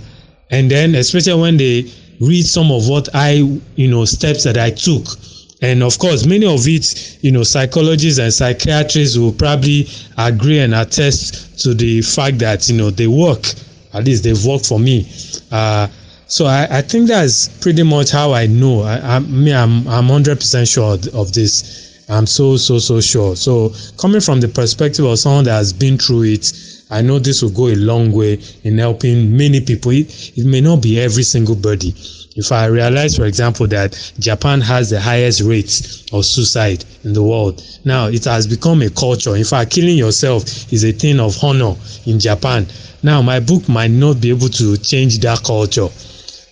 and 0.50 0.70
then, 0.70 0.94
especially 0.94 1.40
when 1.40 1.56
they 1.56 1.90
read 2.20 2.44
some 2.44 2.70
of 2.70 2.88
what 2.88 3.08
I, 3.14 3.60
you 3.76 3.88
know, 3.88 4.04
steps 4.04 4.44
that 4.44 4.56
I 4.56 4.70
took 4.70 5.06
And 5.62 5.82
of 5.82 5.98
course, 5.98 6.26
many 6.26 6.46
of 6.46 6.66
it, 6.68 7.18
you 7.22 7.32
know, 7.32 7.42
psychologists 7.42 8.18
and 8.18 8.32
psychiatrists 8.32 9.16
will 9.16 9.32
probably 9.32 9.88
agree 10.18 10.58
and 10.58 10.74
attest 10.74 11.58
to 11.60 11.72
the 11.74 12.02
fact 12.02 12.38
that, 12.38 12.68
you 12.68 12.76
know, 12.76 12.90
they 12.90 13.06
work. 13.06 13.44
At 13.94 14.04
least 14.04 14.24
they've 14.24 14.44
worked 14.44 14.66
for 14.66 14.78
me. 14.78 15.10
Uh, 15.50 15.88
so 16.28 16.46
I, 16.46 16.66
I 16.78 16.82
think 16.82 17.06
that's 17.08 17.48
pretty 17.60 17.82
much 17.84 18.10
how 18.10 18.32
I 18.32 18.46
know. 18.46 18.82
I, 18.82 19.16
I 19.16 19.18
me, 19.20 19.52
I'm 19.52 19.86
I'm 19.86 20.06
hundred 20.06 20.38
percent 20.38 20.66
sure 20.66 20.94
of 21.14 21.32
this. 21.32 22.04
I'm 22.08 22.26
so 22.26 22.56
so 22.56 22.78
so 22.78 23.00
sure. 23.00 23.36
So 23.36 23.72
coming 23.96 24.20
from 24.20 24.40
the 24.40 24.48
perspective 24.48 25.04
of 25.04 25.18
someone 25.18 25.44
that 25.44 25.52
has 25.52 25.72
been 25.72 25.96
through 25.98 26.24
it, 26.24 26.52
I 26.90 27.00
know 27.02 27.20
this 27.20 27.42
will 27.42 27.50
go 27.50 27.68
a 27.68 27.76
long 27.76 28.10
way 28.10 28.40
in 28.64 28.78
helping 28.78 29.36
many 29.36 29.60
people. 29.60 29.92
It, 29.92 30.36
it 30.36 30.46
may 30.46 30.60
not 30.60 30.82
be 30.82 31.00
every 31.00 31.22
single 31.22 31.54
body. 31.54 31.94
If 32.34 32.52
I 32.52 32.66
realize, 32.66 33.16
for 33.16 33.24
example, 33.24 33.66
that 33.68 34.12
Japan 34.18 34.60
has 34.60 34.90
the 34.90 35.00
highest 35.00 35.40
rates 35.40 36.04
of 36.12 36.24
suicide 36.26 36.84
in 37.04 37.12
the 37.12 37.22
world, 37.22 37.62
now 37.84 38.08
it 38.08 38.24
has 38.24 38.46
become 38.46 38.82
a 38.82 38.90
culture. 38.90 39.36
In 39.36 39.44
fact, 39.44 39.70
killing 39.70 39.96
yourself 39.96 40.42
is 40.72 40.84
a 40.84 40.92
thing 40.92 41.18
of 41.18 41.42
honor 41.42 41.74
in 42.04 42.18
Japan. 42.20 42.66
Now, 43.02 43.22
my 43.22 43.40
book 43.40 43.68
might 43.68 43.90
not 43.92 44.20
be 44.20 44.30
able 44.30 44.48
to 44.50 44.76
change 44.76 45.18
that 45.20 45.42
culture 45.44 45.88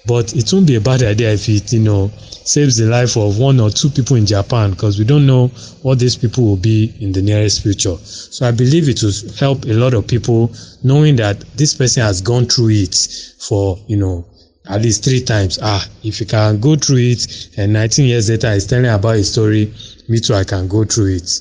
but 0.06 0.34
it 0.34 0.52
won't 0.52 0.66
be 0.66 0.76
a 0.76 0.80
bad 0.80 1.02
idea 1.02 1.32
if 1.32 1.48
it, 1.48 1.72
you 1.72 1.80
know, 1.80 2.10
saves 2.18 2.76
the 2.76 2.86
life 2.86 3.16
of 3.16 3.38
one 3.38 3.58
or 3.58 3.70
two 3.70 3.88
people 3.88 4.16
in 4.16 4.26
Japan 4.26 4.70
because 4.70 4.98
we 4.98 5.04
don't 5.04 5.26
know 5.26 5.48
what 5.82 5.98
these 5.98 6.16
people 6.16 6.44
will 6.44 6.56
be 6.56 6.94
in 7.00 7.12
the 7.12 7.22
nearest 7.22 7.62
future. 7.62 7.96
So 7.96 8.46
I 8.46 8.50
believe 8.50 8.88
it 8.88 9.02
will 9.02 9.12
help 9.38 9.64
a 9.64 9.72
lot 9.72 9.94
of 9.94 10.06
people 10.06 10.52
knowing 10.82 11.16
that 11.16 11.40
this 11.56 11.74
person 11.74 12.02
has 12.02 12.20
gone 12.20 12.46
through 12.46 12.70
it 12.70 12.94
for, 13.38 13.78
you 13.86 13.96
know, 13.96 14.26
at 14.68 14.82
least 14.82 15.04
three 15.04 15.20
times. 15.22 15.58
Ah, 15.62 15.86
if 16.02 16.20
you 16.20 16.26
can 16.26 16.60
go 16.60 16.76
through 16.76 16.98
it 16.98 17.48
and 17.56 17.72
19 17.72 18.06
years 18.06 18.28
later 18.28 18.52
he's 18.52 18.66
telling 18.66 18.86
about 18.86 19.16
his 19.16 19.32
story, 19.32 19.72
me 20.08 20.20
too, 20.20 20.34
I 20.34 20.44
can 20.44 20.68
go 20.68 20.84
through 20.84 21.16
it. 21.16 21.40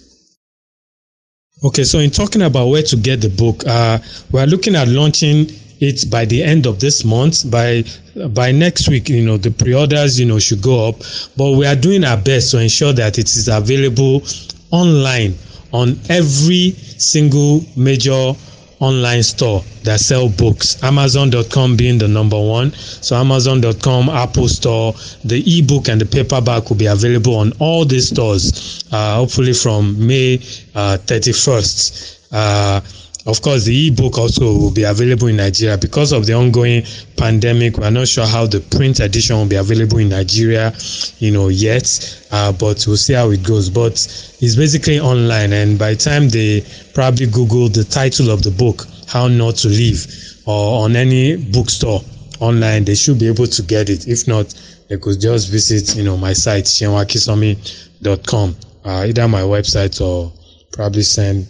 Okay, 1.65 1.83
so 1.83 1.99
in 1.99 2.11
talking 2.11 2.41
about 2.41 2.67
where 2.67 2.83
to 2.83 2.95
get 2.97 3.21
the 3.21 3.29
book, 3.29 3.63
uh, 3.65 3.97
we're 4.31 4.45
looking 4.45 4.75
at 4.75 4.87
launching 4.89 5.47
it 5.79 6.09
by 6.09 6.25
the 6.25 6.43
end 6.43 6.65
of 6.65 6.79
this 6.79 7.03
month 7.05 7.49
by 7.49 7.83
by 8.29 8.51
next 8.51 8.87
week 8.89 9.09
you 9.09 9.25
know 9.25 9.37
the 9.37 9.51
pre-orders 9.51 10.19
you 10.19 10.25
know 10.25 10.39
should 10.39 10.61
go 10.61 10.89
up. 10.89 10.95
But 11.37 11.51
we 11.51 11.65
are 11.65 11.75
doing 11.75 12.03
our 12.03 12.17
best 12.17 12.51
to 12.51 12.59
ensure 12.59 12.93
that 12.93 13.17
it 13.17 13.25
is 13.25 13.47
available 13.47 14.23
online 14.71 15.35
on 15.71 15.99
every 16.09 16.71
single 16.71 17.65
major 17.75 18.33
online 18.79 19.23
store 19.23 19.63
that 19.83 19.99
sell 19.99 20.29
books. 20.29 20.81
Amazon.com 20.83 21.77
being 21.77 21.97
the 21.97 22.07
number 22.07 22.39
one. 22.39 22.71
So 22.73 23.15
amazon.com 23.15 24.09
apple 24.09 24.47
store 24.47 24.93
the 25.23 25.41
ebook 25.57 25.87
and 25.87 25.99
the 26.01 26.05
paperback 26.05 26.69
will 26.69 26.77
be 26.77 26.87
available 26.87 27.35
on 27.35 27.53
all 27.59 27.85
these 27.85 28.09
stores 28.09 28.83
uh, 28.91 29.15
hopefully 29.15 29.53
from 29.53 30.05
may 30.05 30.35
uh, 30.75 30.97
31st 31.05 32.19
uh, 32.31 32.81
of 33.25 33.41
course, 33.41 33.63
the 33.63 33.73
e-book 33.73 34.17
also 34.17 34.53
will 34.53 34.71
be 34.71 34.83
available 34.83 35.27
in 35.27 35.37
Nigeria 35.37 35.77
because 35.77 36.11
of 36.11 36.25
the 36.25 36.33
ongoing 36.33 36.83
pandemic. 37.15 37.77
We're 37.77 37.89
not 37.89 38.09
sure 38.09 38.25
how 38.25 38.47
the 38.47 38.59
print 38.59 38.99
edition 38.99 39.37
will 39.37 39.45
be 39.45 39.55
available 39.55 39.99
in 39.99 40.09
Nigeria, 40.09 40.73
you 41.19 41.31
know, 41.31 41.47
yet. 41.47 41.87
Uh, 42.31 42.51
but 42.51 42.83
we'll 42.85 42.97
see 42.97 43.13
how 43.13 43.29
it 43.29 43.41
goes. 43.43 43.69
But 43.69 43.93
it's 43.93 44.55
basically 44.57 44.99
online, 44.99 45.53
and 45.53 45.79
by 45.79 45.91
the 45.91 45.95
time 45.99 46.27
they 46.27 46.65
probably 46.93 47.27
Google 47.27 47.69
the 47.69 47.85
title 47.85 48.29
of 48.29 48.43
the 48.43 48.51
book, 48.51 48.85
"How 49.07 49.29
Not 49.29 49.55
to 49.57 49.69
Live," 49.69 50.05
or 50.45 50.83
on 50.83 50.97
any 50.97 51.37
bookstore 51.37 52.03
online, 52.41 52.83
they 52.83 52.95
should 52.95 53.19
be 53.19 53.27
able 53.27 53.47
to 53.47 53.61
get 53.61 53.89
it. 53.89 54.05
If 54.05 54.27
not, 54.27 54.53
they 54.89 54.97
could 54.97 55.21
just 55.21 55.47
visit, 55.49 55.95
you 55.95 56.03
know, 56.03 56.17
my 56.17 56.33
site 56.33 56.65
shenwakisomi.com, 56.65 58.55
uh, 58.83 59.05
either 59.07 59.27
my 59.29 59.41
website 59.43 60.01
or 60.01 60.33
probably 60.73 61.03
send 61.03 61.47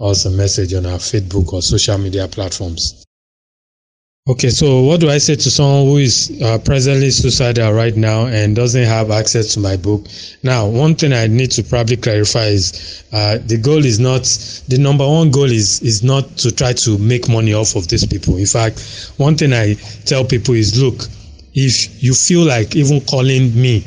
us 0.00 0.24
a 0.24 0.30
message 0.30 0.74
on 0.74 0.86
our 0.86 0.98
Facebook 0.98 1.52
or 1.52 1.62
social 1.62 1.98
media 1.98 2.28
platforms. 2.28 3.04
Okay, 4.26 4.48
so 4.48 4.80
what 4.80 5.00
do 5.00 5.10
I 5.10 5.18
say 5.18 5.34
to 5.34 5.50
someone 5.50 5.84
who 5.84 5.98
is 5.98 6.40
uh, 6.42 6.56
presently 6.64 7.10
suicidal 7.10 7.74
right 7.74 7.94
now 7.94 8.24
and 8.24 8.56
doesn't 8.56 8.84
have 8.84 9.10
access 9.10 9.52
to 9.52 9.60
my 9.60 9.76
book? 9.76 10.06
Now, 10.42 10.66
one 10.66 10.94
thing 10.94 11.12
I 11.12 11.26
need 11.26 11.50
to 11.50 11.62
probably 11.62 11.98
clarify 11.98 12.46
is 12.46 13.04
uh, 13.12 13.36
the 13.44 13.58
goal 13.58 13.84
is 13.84 14.00
not 14.00 14.22
the 14.68 14.78
number 14.78 15.06
one 15.06 15.30
goal 15.30 15.50
is 15.50 15.82
is 15.82 16.02
not 16.02 16.38
to 16.38 16.50
try 16.50 16.72
to 16.72 16.96
make 16.96 17.28
money 17.28 17.52
off 17.52 17.76
of 17.76 17.88
these 17.88 18.06
people. 18.06 18.38
In 18.38 18.46
fact, 18.46 19.12
one 19.18 19.36
thing 19.36 19.52
I 19.52 19.74
tell 20.06 20.24
people 20.24 20.54
is, 20.54 20.80
look, 20.80 21.02
if 21.52 22.02
you 22.02 22.14
feel 22.14 22.46
like 22.46 22.74
even 22.74 23.02
calling 23.02 23.54
me, 23.54 23.84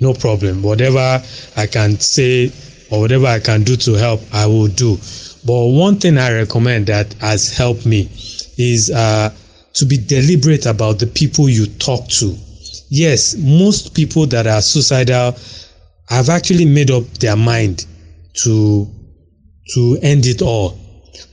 no 0.00 0.12
problem. 0.12 0.62
Whatever 0.62 1.22
I 1.56 1.66
can 1.66 1.98
say 1.98 2.52
or 2.90 3.00
whatever 3.00 3.26
I 3.26 3.40
can 3.40 3.64
do 3.64 3.74
to 3.76 3.94
help, 3.94 4.20
I 4.34 4.44
will 4.44 4.68
do. 4.68 4.98
But 5.48 5.68
one 5.68 5.96
thing 5.96 6.18
I 6.18 6.30
recommend 6.30 6.88
that 6.88 7.14
has 7.22 7.56
helped 7.56 7.86
me 7.86 8.10
is 8.58 8.90
uh, 8.90 9.34
to 9.72 9.86
be 9.86 9.96
deliberate 9.96 10.66
about 10.66 10.98
the 10.98 11.06
people 11.06 11.48
you 11.48 11.64
talk 11.64 12.06
to. 12.20 12.36
Yes, 12.90 13.34
most 13.34 13.94
people 13.94 14.26
that 14.26 14.46
are 14.46 14.60
suicidal 14.60 15.34
have 16.10 16.28
actually 16.28 16.66
made 16.66 16.90
up 16.90 17.04
their 17.20 17.34
mind 17.34 17.86
to 18.42 18.86
to 19.72 19.98
end 20.02 20.26
it 20.26 20.42
all. 20.42 20.78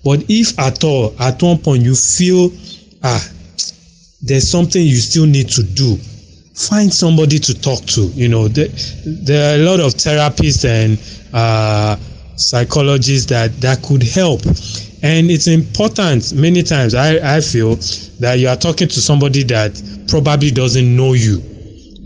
But 0.05 0.23
if 0.29 0.57
at 0.59 0.85
all, 0.85 1.13
at 1.19 1.43
one 1.43 1.57
point 1.57 1.83
you 1.83 1.93
feel 1.93 2.53
ah, 3.03 3.29
there's 4.21 4.49
something 4.49 4.81
you 4.81 4.95
still 4.95 5.25
need 5.25 5.49
to 5.49 5.61
do, 5.61 5.97
find 6.53 6.93
somebody 6.93 7.37
to 7.39 7.53
talk 7.53 7.83
to. 7.87 8.03
You 8.15 8.29
know, 8.29 8.47
there, 8.47 8.69
there 9.05 9.51
are 9.51 9.61
a 9.61 9.65
lot 9.65 9.81
of 9.81 9.93
therapists 9.95 10.63
and 10.63 10.97
uh, 11.33 11.97
psychologists 12.35 13.25
that 13.27 13.51
that 13.61 13.81
could 13.83 14.03
help. 14.03 14.41
And 15.01 15.29
it's 15.29 15.47
important 15.47 16.33
many 16.33 16.63
times 16.63 16.95
I, 16.95 17.37
I 17.37 17.41
feel 17.41 17.75
that 18.19 18.35
you 18.39 18.47
are 18.47 18.55
talking 18.55 18.87
to 18.87 19.01
somebody 19.01 19.43
that 19.43 19.81
probably 20.07 20.51
doesn't 20.51 20.95
know 20.95 21.13
you 21.13 21.54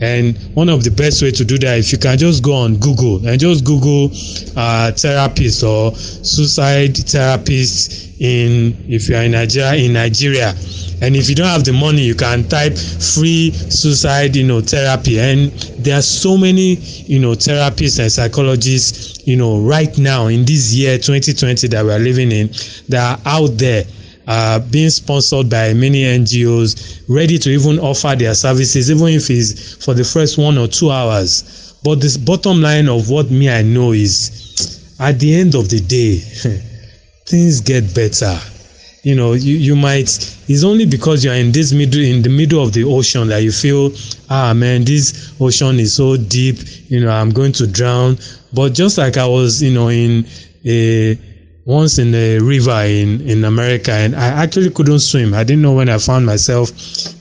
and 0.01 0.38
one 0.53 0.69
of 0.69 0.83
the 0.83 0.91
best 0.91 1.21
way 1.21 1.31
to 1.31 1.43
do 1.43 1.57
that 1.57 1.77
if 1.77 1.91
you 1.91 1.97
can 1.97 2.17
just 2.17 2.41
go 2.41 2.53
on 2.53 2.75
google 2.77 3.25
and 3.27 3.39
just 3.39 3.65
google 3.65 4.09
uh, 4.55 4.91
therapist 4.91 5.63
or 5.63 5.93
suicide 5.95 6.95
therapist 6.95 8.09
in 8.19 8.75
if 8.88 9.09
you 9.09 9.15
are 9.15 9.23
in 9.23 9.31
nigeria 9.31 9.73
in 9.75 9.93
nigeria. 9.93 10.53
And 11.01 11.15
if 11.15 11.29
you 11.29 11.35
don't 11.35 11.47
have 11.47 11.63
the 11.63 11.71
money 11.71 12.01
you 12.01 12.15
can 12.15 12.47
type 12.47 12.77
free 12.77 13.51
suicide 13.51 14.35
you 14.35 14.45
know 14.45 14.62
therapy. 14.62 15.19
And 15.19 15.51
there 15.79 15.97
are 15.97 16.01
so 16.01 16.38
many 16.38 16.75
you 16.75 17.19
know 17.19 17.31
therapists 17.31 17.99
and 17.99 18.12
psychologists 18.12 19.25
you 19.25 19.38
know 19.38 19.59
right 19.62 19.97
now 19.97 20.27
in 20.27 20.43
this 20.43 20.73
year 20.73 20.97
2020 20.97 21.67
that 21.69 21.85
we 21.85 21.91
are 21.91 21.99
living 21.99 22.31
in 22.31 22.49
that 22.89 23.19
are 23.25 23.39
out 23.39 23.57
there 23.57 23.85
uh, 24.29 24.59
being 24.59 24.91
sponsored 24.91 25.49
by 25.49 25.73
many 25.73 26.05
NGOs, 26.05 27.03
ready 27.09 27.37
to 27.39 27.49
even 27.49 27.79
offer 27.79 28.15
their 28.15 28.35
services, 28.35 28.91
even 28.91 29.07
if 29.07 29.29
it's 29.29 29.83
for 29.83 29.93
the 29.93 30.03
first 30.03 30.37
one 30.37 30.57
or 30.57 30.67
two 30.67 30.91
hours. 30.91 31.73
But 31.83 31.99
this 31.99 32.15
bottom 32.15 32.61
line 32.61 32.87
of 32.87 33.09
what 33.09 33.31
me 33.31 33.49
I 33.49 33.63
know 33.63 33.91
is, 33.91 34.95
at 34.99 35.19
the 35.19 35.33
end 35.35 35.55
of 35.55 35.69
the 35.69 35.79
day, 35.81 36.19
things 37.27 37.59
get 37.61 37.93
better 37.95 38.39
you 39.03 39.15
know 39.15 39.33
you, 39.33 39.55
you 39.55 39.75
might 39.75 40.09
it's 40.49 40.63
only 40.63 40.85
because 40.85 41.23
you're 41.23 41.33
in 41.33 41.51
this 41.51 41.71
middle 41.71 42.01
in 42.01 42.21
the 42.21 42.29
middle 42.29 42.61
of 42.61 42.73
the 42.73 42.83
ocean 42.83 43.27
that 43.29 43.39
you 43.41 43.51
feel 43.51 43.91
ah 44.29 44.53
man 44.53 44.83
this 44.83 45.33
ocean 45.39 45.79
is 45.79 45.95
so 45.95 46.17
deep 46.17 46.57
you 46.89 46.99
know 46.99 47.09
i'm 47.09 47.29
going 47.29 47.51
to 47.53 47.65
drown 47.65 48.17
but 48.53 48.73
just 48.73 48.97
like 48.97 49.15
i 49.17 49.25
was 49.25 49.61
you 49.63 49.73
know 49.73 49.89
in 49.89 50.25
a 50.65 51.17
once 51.69 51.99
in 51.99 52.13
a 52.15 52.39
river 52.39 52.82
in 52.86 53.21
in 53.21 53.45
america 53.45 53.91
and 53.91 54.15
i 54.15 54.27
actually 54.43 54.69
couldn't 54.71 54.99
swim 54.99 55.34
i 55.34 55.43
didn't 55.43 55.62
know 55.62 55.73
when 55.73 55.89
i 55.89 55.97
found 55.97 56.25
myself 56.25 56.71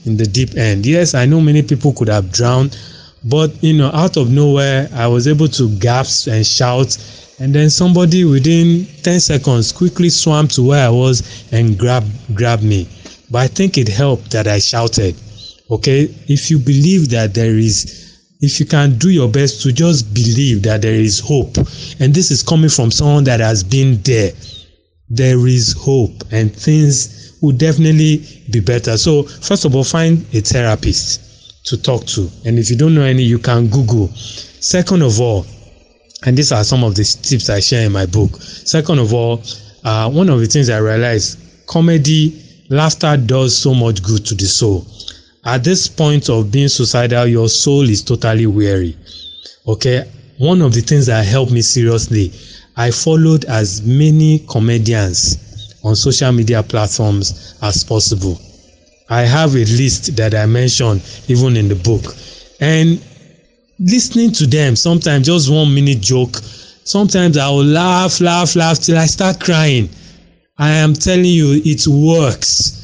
in 0.05 0.17
the 0.17 0.25
deep 0.25 0.55
end 0.57 0.85
yes 0.85 1.13
i 1.13 1.25
know 1.25 1.39
many 1.39 1.61
people 1.61 1.93
could 1.93 2.09
have 2.09 2.31
drowned 2.31 2.77
but 3.25 3.51
you 3.63 3.73
know 3.73 3.91
out 3.93 4.17
of 4.17 4.31
nowhere 4.31 4.89
i 4.93 5.05
was 5.05 5.27
able 5.27 5.47
to 5.47 5.69
gasp 5.77 6.27
and 6.27 6.45
shout 6.45 6.97
and 7.39 7.55
then 7.55 7.69
somebody 7.69 8.25
within 8.25 8.85
10 9.03 9.19
seconds 9.19 9.71
quickly 9.71 10.09
swam 10.09 10.47
to 10.49 10.61
where 10.61 10.85
I 10.85 10.89
was 10.89 11.47
and 11.53 11.77
grabbed 11.77 12.11
grabbed 12.35 12.63
me. 12.63 12.87
But 13.31 13.39
I 13.39 13.47
think 13.47 13.77
it 13.77 13.87
helped 13.87 14.31
that 14.31 14.47
I 14.47 14.59
shouted. 14.59 15.15
Okay, 15.71 16.13
if 16.27 16.51
you 16.51 16.59
believe 16.59 17.09
that 17.11 17.33
there 17.33 17.55
is, 17.57 18.08
if 18.41 18.59
you 18.59 18.65
can 18.65 18.97
do 18.97 19.09
your 19.09 19.27
best 19.27 19.61
to 19.63 19.71
just 19.71 20.13
believe 20.13 20.63
that 20.63 20.81
there 20.81 20.93
is 20.93 21.19
hope, 21.19 21.57
and 21.99 22.13
this 22.13 22.31
is 22.31 22.41
coming 22.41 22.69
from 22.69 22.89
someone 22.89 23.23
that 23.25 23.39
has 23.39 23.63
been 23.63 24.01
there, 24.03 24.31
there 25.09 25.45
is 25.47 25.73
hope, 25.73 26.23
and 26.31 26.55
things 26.55 27.37
will 27.41 27.55
definitely 27.55 28.23
be 28.51 28.59
better. 28.59 28.97
So, 28.97 29.23
first 29.23 29.65
of 29.65 29.75
all, 29.75 29.83
find 29.83 30.25
a 30.33 30.39
therapist 30.39 31.65
to 31.65 31.81
talk 31.81 32.05
to, 32.07 32.29
and 32.45 32.57
if 32.57 32.69
you 32.69 32.77
don't 32.77 32.95
know 32.95 33.03
any, 33.03 33.23
you 33.23 33.39
can 33.39 33.67
Google. 33.67 34.07
Second 34.15 35.01
of 35.01 35.19
all, 35.19 35.45
and 36.25 36.37
these 36.37 36.51
are 36.51 36.63
some 36.63 36.83
of 36.83 36.95
the 36.95 37.03
tips 37.03 37.49
I 37.49 37.59
share 37.59 37.85
in 37.85 37.91
my 37.91 38.05
book. 38.05 38.41
Second 38.41 38.99
of 38.99 39.13
all, 39.13 39.43
uh, 39.83 40.09
one 40.09 40.29
of 40.29 40.39
the 40.39 40.47
things 40.47 40.69
I 40.69 40.77
realized 40.77 41.39
comedy, 41.67 42.41
laughter 42.69 43.17
does 43.17 43.57
so 43.57 43.73
much 43.73 44.01
good 44.03 44.25
to 44.27 44.35
the 44.35 44.45
soul. 44.45 44.85
At 45.45 45.63
this 45.63 45.87
point 45.87 46.29
of 46.29 46.51
being 46.51 46.67
suicidal, 46.67 47.27
your 47.27 47.49
soul 47.49 47.89
is 47.89 48.03
totally 48.03 48.45
weary. 48.45 48.97
Okay. 49.67 50.05
one 50.39 50.61
of 50.61 50.73
the 50.73 50.79
things 50.81 51.05
that 51.07 51.25
helped 51.25 51.51
me 51.51 51.61
seriously, 51.61 52.31
I 52.77 52.91
followed 52.91 53.43
as 53.45 53.81
many 53.81 54.39
comedians 54.49 55.37
on 55.83 55.95
social 55.97 56.31
media 56.31 56.63
platforms 56.63 57.55
as 57.61 57.83
possible. 57.83 58.39
I 59.09 59.23
have 59.23 59.55
a 59.55 59.65
list 59.65 60.15
that 60.15 60.33
I 60.33 60.45
mentioned 60.45 61.01
even 61.27 61.57
in 61.57 61.67
the 61.67 61.75
book. 61.75 62.15
And 62.61 63.03
listening 63.79 64.31
to 64.33 64.47
them, 64.47 64.77
sometimes 64.77 65.27
just 65.27 65.51
one 65.51 65.73
minute 65.73 65.99
joke, 65.99 66.37
sometimes 66.85 67.37
I 67.37 67.49
will 67.49 67.65
laugh, 67.65 68.21
laugh, 68.21 68.55
laugh 68.55 68.79
till 68.79 68.97
I 68.97 69.07
start 69.07 69.41
crying. 69.41 69.89
I 70.57 70.69
am 70.69 70.93
telling 70.93 71.25
you, 71.25 71.61
it 71.65 71.85
works. 71.85 72.78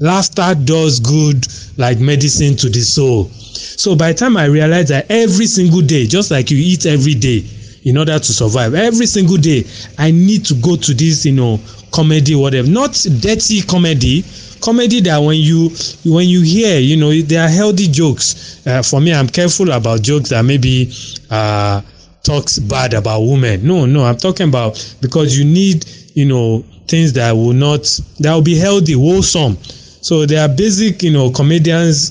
Laughter 0.00 0.54
does 0.64 0.98
good 0.98 1.46
like 1.76 2.00
medicine 2.00 2.56
to 2.56 2.68
the 2.68 2.80
soul. 2.80 3.30
So 3.30 3.94
by 3.94 4.12
the 4.12 4.18
time 4.18 4.36
I 4.36 4.46
realized 4.46 4.88
that 4.88 5.06
every 5.08 5.46
single 5.46 5.82
day, 5.82 6.06
just 6.06 6.30
like 6.30 6.50
you 6.50 6.58
eat 6.58 6.86
every 6.86 7.14
day 7.14 7.44
in 7.84 7.96
order 7.96 8.18
to 8.18 8.32
survive, 8.32 8.74
every 8.74 9.06
single 9.06 9.36
day, 9.36 9.64
I 9.98 10.10
need 10.10 10.44
to 10.46 10.54
go 10.54 10.74
to 10.76 10.94
this, 10.94 11.24
you 11.24 11.32
know, 11.32 11.60
comedy, 11.92 12.34
whatever. 12.34 12.68
Not 12.68 12.92
dirty 13.20 13.62
comedy, 13.62 14.24
comedy 14.60 15.00
that 15.02 15.18
when 15.18 15.38
you 15.38 15.70
when 16.04 16.28
you 16.28 16.42
hear, 16.42 16.80
you 16.80 16.96
know, 16.96 17.12
they 17.12 17.36
are 17.36 17.48
healthy 17.48 17.86
jokes. 17.86 18.66
Uh, 18.66 18.82
for 18.82 19.00
me, 19.00 19.12
I'm 19.14 19.28
careful 19.28 19.70
about 19.70 20.02
jokes 20.02 20.30
that 20.30 20.42
maybe 20.44 20.92
uh, 21.30 21.82
talks 22.24 22.58
bad 22.58 22.94
about 22.94 23.20
women. 23.20 23.64
No, 23.64 23.86
no, 23.86 24.04
I'm 24.04 24.16
talking 24.16 24.48
about 24.48 24.96
because 25.00 25.38
you 25.38 25.44
need, 25.44 25.86
you 26.14 26.24
know, 26.24 26.64
things 26.88 27.12
that 27.12 27.30
will 27.32 27.52
not 27.52 27.82
that 28.18 28.34
will 28.34 28.42
be 28.42 28.58
healthy, 28.58 28.94
wholesome. 28.94 29.56
So 30.04 30.26
there 30.26 30.42
are 30.46 30.54
basic, 30.54 31.02
you 31.02 31.12
know, 31.12 31.30
comedians, 31.30 32.10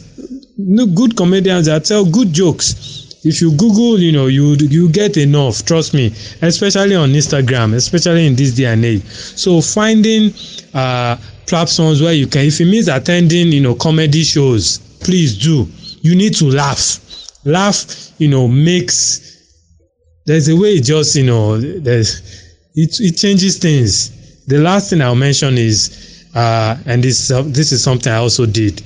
good 0.95 1.15
comedians 1.15 1.67
that 1.67 1.85
tell 1.85 2.03
good 2.03 2.33
jokes. 2.33 3.21
If 3.23 3.39
you 3.39 3.51
Google, 3.55 3.99
you 3.99 4.11
know, 4.11 4.25
you 4.25 4.55
you 4.55 4.89
get 4.89 5.15
enough. 5.15 5.63
Trust 5.63 5.93
me, 5.93 6.07
especially 6.41 6.95
on 6.95 7.09
Instagram, 7.09 7.75
especially 7.75 8.25
in 8.25 8.35
this 8.35 8.55
day 8.55 8.65
and 8.65 8.83
age. 8.83 9.03
So 9.05 9.61
finding 9.61 10.33
uh, 10.73 11.17
platforms 11.45 12.01
where 12.01 12.13
you 12.13 12.25
can, 12.25 12.45
if 12.45 12.59
it 12.59 12.65
means 12.65 12.87
attending, 12.87 13.51
you 13.51 13.61
know, 13.61 13.75
comedy 13.75 14.23
shows, 14.23 14.79
please 14.99 15.37
do. 15.37 15.69
You 16.01 16.15
need 16.15 16.33
to 16.37 16.45
laugh. 16.45 16.99
Laugh, 17.45 17.85
you 18.17 18.27
know, 18.27 18.47
makes. 18.47 19.21
There's 20.25 20.49
a 20.49 20.55
way 20.55 20.77
it 20.77 20.83
just, 20.83 21.15
you 21.15 21.25
know, 21.25 21.61
there's 21.61 22.21
it 22.73 22.99
it 22.99 23.17
changes 23.17 23.59
things. 23.59 24.45
The 24.47 24.57
last 24.57 24.89
thing 24.89 25.01
I'll 25.03 25.13
mention 25.15 25.59
is, 25.59 26.12
uh, 26.35 26.77
and 26.85 27.03
this 27.03 27.31
uh, 27.31 27.43
this 27.43 27.71
is 27.71 27.83
something 27.83 28.11
I 28.11 28.17
also 28.17 28.45
did. 28.45 28.81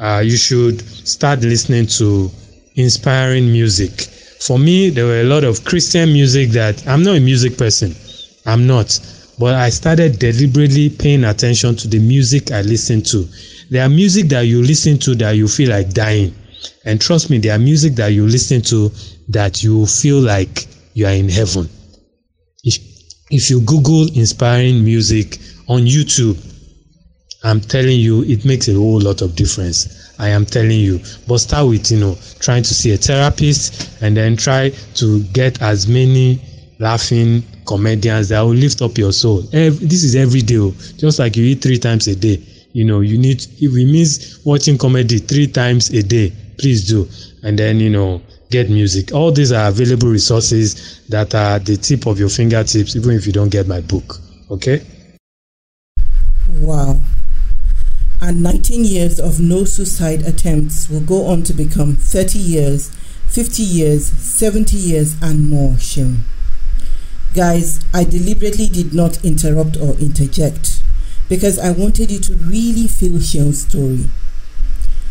Uh, 0.00 0.22
you 0.24 0.36
should 0.36 0.80
start 1.06 1.40
listening 1.40 1.86
to 1.86 2.30
inspiring 2.74 3.52
music. 3.52 3.92
For 4.40 4.58
me, 4.58 4.90
there 4.90 5.06
were 5.06 5.20
a 5.20 5.24
lot 5.24 5.44
of 5.44 5.64
Christian 5.64 6.12
music 6.12 6.50
that 6.50 6.86
I'm 6.88 7.02
not 7.02 7.16
a 7.16 7.20
music 7.20 7.56
person. 7.56 7.94
I'm 8.46 8.66
not. 8.66 8.98
But 9.38 9.54
I 9.54 9.70
started 9.70 10.18
deliberately 10.18 10.90
paying 10.90 11.24
attention 11.24 11.76
to 11.76 11.88
the 11.88 11.98
music 11.98 12.50
I 12.50 12.62
listen 12.62 13.02
to. 13.02 13.28
There 13.70 13.82
are 13.84 13.88
music 13.88 14.28
that 14.28 14.42
you 14.42 14.62
listen 14.62 14.98
to 14.98 15.14
that 15.16 15.32
you 15.32 15.48
feel 15.48 15.70
like 15.70 15.92
dying. 15.92 16.34
And 16.84 17.00
trust 17.00 17.30
me, 17.30 17.38
there 17.38 17.54
are 17.54 17.58
music 17.58 17.94
that 17.94 18.08
you 18.08 18.26
listen 18.26 18.62
to 18.62 18.90
that 19.28 19.62
you 19.62 19.86
feel 19.86 20.20
like 20.20 20.66
you 20.94 21.06
are 21.06 21.12
in 21.12 21.28
heaven. 21.28 21.68
If, 22.64 22.78
if 23.30 23.50
you 23.50 23.60
Google 23.62 24.06
inspiring 24.16 24.84
music 24.84 25.38
on 25.68 25.82
YouTube, 25.82 26.36
I'm 27.44 27.60
telling 27.60 27.98
you, 27.98 28.22
it 28.24 28.44
makes 28.44 28.68
a 28.68 28.74
whole 28.74 29.00
lot 29.00 29.20
of 29.20 29.34
difference. 29.34 30.12
I 30.18 30.28
am 30.28 30.46
telling 30.46 30.78
you. 30.78 31.00
But 31.26 31.38
start 31.38 31.68
with, 31.68 31.90
you 31.90 31.98
know, 31.98 32.16
trying 32.38 32.62
to 32.62 32.74
see 32.74 32.92
a 32.92 32.96
therapist 32.96 34.00
and 34.00 34.16
then 34.16 34.36
try 34.36 34.70
to 34.94 35.22
get 35.32 35.60
as 35.60 35.88
many 35.88 36.40
laughing 36.78 37.42
comedians 37.66 38.28
that 38.28 38.40
will 38.40 38.54
lift 38.54 38.82
up 38.82 38.96
your 38.98 39.12
soul. 39.12 39.44
Every, 39.52 39.86
this 39.86 40.04
is 40.04 40.14
every 40.14 40.42
day, 40.42 40.58
oh. 40.58 40.72
just 40.96 41.18
like 41.18 41.36
you 41.36 41.44
eat 41.44 41.62
three 41.62 41.78
times 41.78 42.06
a 42.06 42.14
day. 42.14 42.42
You 42.72 42.84
know, 42.84 43.00
you 43.00 43.18
need, 43.18 43.42
if 43.42 43.72
it 43.72 43.92
means 43.92 44.40
watching 44.44 44.78
comedy 44.78 45.18
three 45.18 45.46
times 45.46 45.90
a 45.90 46.02
day, 46.02 46.32
please 46.58 46.86
do. 46.88 47.08
And 47.42 47.58
then, 47.58 47.80
you 47.80 47.90
know, 47.90 48.22
get 48.50 48.70
music. 48.70 49.12
All 49.12 49.32
these 49.32 49.50
are 49.52 49.68
available 49.68 50.08
resources 50.08 51.04
that 51.08 51.34
are 51.34 51.58
the 51.58 51.76
tip 51.76 52.06
of 52.06 52.18
your 52.18 52.28
fingertips, 52.28 52.94
even 52.94 53.12
if 53.12 53.26
you 53.26 53.32
don't 53.32 53.50
get 53.50 53.66
my 53.66 53.80
book. 53.80 54.18
Okay? 54.50 54.82
Wow. 56.60 57.00
And 58.22 58.40
19 58.40 58.84
years 58.84 59.18
of 59.18 59.40
no 59.40 59.64
suicide 59.64 60.22
attempts 60.22 60.88
will 60.88 61.00
go 61.00 61.26
on 61.26 61.42
to 61.42 61.52
become 61.52 61.96
30 61.96 62.38
years, 62.38 62.88
50 63.26 63.64
years, 63.64 64.06
70 64.12 64.76
years, 64.76 65.20
and 65.20 65.50
more, 65.50 65.72
Shim. 65.72 66.18
Guys, 67.34 67.84
I 67.92 68.04
deliberately 68.04 68.68
did 68.68 68.94
not 68.94 69.24
interrupt 69.24 69.76
or 69.76 69.94
interject 69.94 70.80
because 71.28 71.58
I 71.58 71.72
wanted 71.72 72.12
you 72.12 72.20
to 72.20 72.34
really 72.36 72.86
feel 72.86 73.18
Seun's 73.18 73.62
story. 73.66 74.04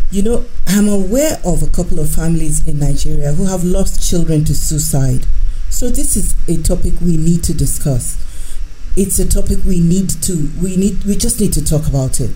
You 0.10 0.22
know, 0.24 0.46
I'm 0.68 0.88
aware 0.88 1.42
of 1.44 1.62
a 1.62 1.70
couple 1.70 2.00
of 2.00 2.10
families 2.10 2.66
in 2.66 2.80
Nigeria 2.80 3.34
who 3.34 3.46
have 3.46 3.66
lost 3.66 4.10
children 4.10 4.46
to 4.46 4.56
suicide. 4.56 5.28
So 5.70 5.90
this 5.90 6.16
is 6.16 6.34
a 6.48 6.62
topic 6.64 6.94
we 7.02 7.18
need 7.18 7.44
to 7.44 7.54
discuss. 7.54 8.18
It's 8.96 9.20
a 9.20 9.28
topic 9.28 9.60
we 9.66 9.82
need 9.82 10.10
to 10.22 10.50
we 10.62 10.78
need 10.78 11.04
we 11.04 11.18
just 11.18 11.42
need 11.42 11.52
to 11.54 11.66
talk 11.66 11.88
about 11.88 12.22
it. 12.22 12.32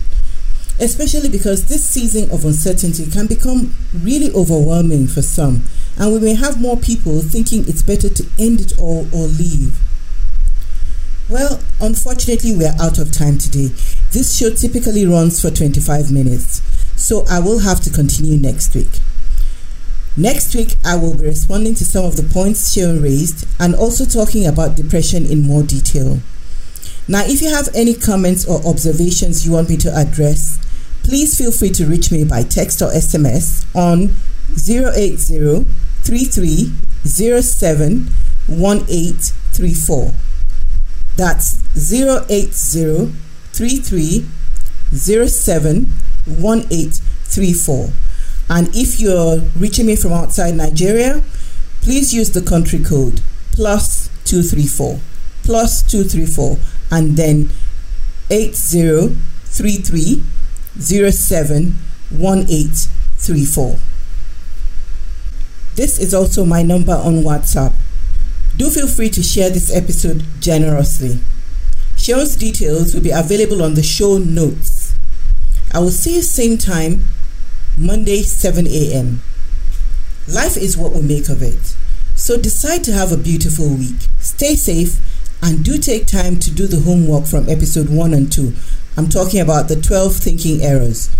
Especially 0.78 1.28
because 1.28 1.68
this 1.68 1.88
season 1.88 2.30
of 2.30 2.44
uncertainty 2.44 3.10
can 3.10 3.26
become 3.26 3.74
really 3.94 4.32
overwhelming 4.34 5.06
for 5.06 5.22
some, 5.22 5.62
and 5.98 6.12
we 6.12 6.20
may 6.20 6.34
have 6.34 6.60
more 6.60 6.76
people 6.76 7.20
thinking 7.20 7.66
it's 7.66 7.82
better 7.82 8.08
to 8.08 8.26
end 8.38 8.60
it 8.60 8.78
all 8.78 9.06
or 9.14 9.26
leave. 9.26 9.78
Well, 11.28 11.60
unfortunately, 11.80 12.54
we 12.54 12.66
are 12.66 12.76
out 12.80 12.98
of 12.98 13.10
time 13.10 13.38
today. 13.38 13.68
This 14.12 14.36
show 14.36 14.50
typically 14.50 15.06
runs 15.06 15.40
for 15.40 15.50
25 15.50 16.12
minutes 16.12 16.60
so 16.96 17.24
I 17.30 17.40
will 17.40 17.60
have 17.60 17.80
to 17.82 17.90
continue 17.90 18.38
next 18.38 18.74
week. 18.74 18.88
Next 20.16 20.54
week, 20.54 20.76
I 20.84 20.96
will 20.96 21.14
be 21.16 21.26
responding 21.26 21.74
to 21.74 21.84
some 21.84 22.06
of 22.06 22.16
the 22.16 22.22
points 22.22 22.74
Seun 22.74 23.02
raised 23.02 23.46
and 23.60 23.74
also 23.74 24.06
talking 24.06 24.46
about 24.46 24.76
depression 24.76 25.26
in 25.26 25.42
more 25.42 25.62
detail. 25.62 26.20
Now, 27.06 27.22
if 27.24 27.42
you 27.42 27.50
have 27.50 27.68
any 27.74 27.94
comments 27.94 28.46
or 28.48 28.66
observations 28.66 29.46
you 29.46 29.52
want 29.52 29.68
me 29.68 29.76
to 29.76 29.94
address, 29.94 30.58
please 31.06 31.38
feel 31.38 31.52
free 31.52 31.70
to 31.70 31.86
reach 31.86 32.10
me 32.10 32.24
by 32.24 32.42
text 32.42 32.82
or 32.82 32.90
SMS 32.90 33.64
on 33.76 34.10
080 34.58 35.64
1834. 38.48 40.12
That's 41.16 41.62
080 41.92 43.12
1834. 46.26 47.90
And 48.48 48.68
if 48.74 48.98
you're 49.00 49.38
reaching 49.56 49.86
me 49.86 49.94
from 49.94 50.12
outside 50.12 50.56
Nigeria, 50.56 51.22
please 51.82 52.12
use 52.12 52.32
the 52.32 52.42
country 52.42 52.82
code 52.82 53.20
plus 53.52 54.08
234 54.24 54.98
plus 55.44 55.82
234 55.84 56.58
and 56.90 57.16
then 57.16 57.48
8033071834. 60.78 63.78
This 65.74 65.98
is 65.98 66.14
also 66.14 66.44
my 66.44 66.62
number 66.62 66.92
on 66.92 67.22
WhatsApp. 67.22 67.74
Do 68.56 68.70
feel 68.70 68.86
free 68.88 69.10
to 69.10 69.22
share 69.22 69.50
this 69.50 69.74
episode 69.74 70.24
generously. 70.40 71.20
Show's 71.96 72.36
details 72.36 72.94
will 72.94 73.02
be 73.02 73.10
available 73.10 73.62
on 73.62 73.74
the 73.74 73.82
show 73.82 74.16
notes. 74.18 74.94
I 75.72 75.80
will 75.80 75.90
see 75.90 76.14
you 76.16 76.22
same 76.22 76.56
time, 76.56 77.04
Monday, 77.76 78.22
7 78.22 78.66
a.m. 78.66 79.20
Life 80.26 80.56
is 80.56 80.76
what 80.76 80.92
we 80.92 81.02
make 81.02 81.28
of 81.28 81.42
it. 81.42 81.76
So 82.14 82.38
decide 82.38 82.82
to 82.84 82.92
have 82.92 83.12
a 83.12 83.18
beautiful 83.18 83.68
week. 83.68 84.08
Stay 84.18 84.56
safe 84.56 84.98
and 85.42 85.62
do 85.62 85.76
take 85.78 86.06
time 86.06 86.38
to 86.40 86.50
do 86.50 86.66
the 86.66 86.80
homework 86.80 87.26
from 87.26 87.46
episode 87.48 87.90
1 87.90 88.14
and 88.14 88.32
2. 88.32 88.54
I'm 88.96 89.08
talking 89.08 89.40
about 89.40 89.68
the 89.68 89.80
12 89.80 90.16
thinking 90.16 90.62
errors. 90.62 91.14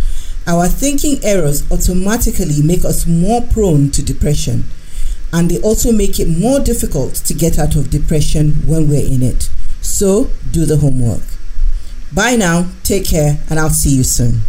Our 0.47 0.69
thinking 0.69 1.19
errors 1.23 1.71
automatically 1.71 2.63
make 2.63 2.85
us 2.85 3.07
more 3.07 3.43
prone 3.43 3.91
to 3.91 4.03
depression 4.03 4.65
and 5.33 5.51
they 5.51 5.61
also 5.61 5.93
make 5.93 6.19
it 6.19 6.29
more 6.29 6.61
difficult 6.61 7.15
to 7.15 7.35
get 7.35 7.59
out 7.59 7.77
of 7.77 7.91
depression 7.91 8.53
when 8.67 8.89
we're 8.89 9.05
in 9.05 9.23
it. 9.23 9.51
So 9.83 10.31
do 10.51 10.65
the 10.65 10.79
homework. 10.79 11.23
Bye 12.13 12.37
now, 12.37 12.69
take 12.85 13.07
care, 13.07 13.39
and 13.51 13.59
I'll 13.59 13.71
see 13.71 13.91
you 13.91 14.05
soon. 14.05 14.41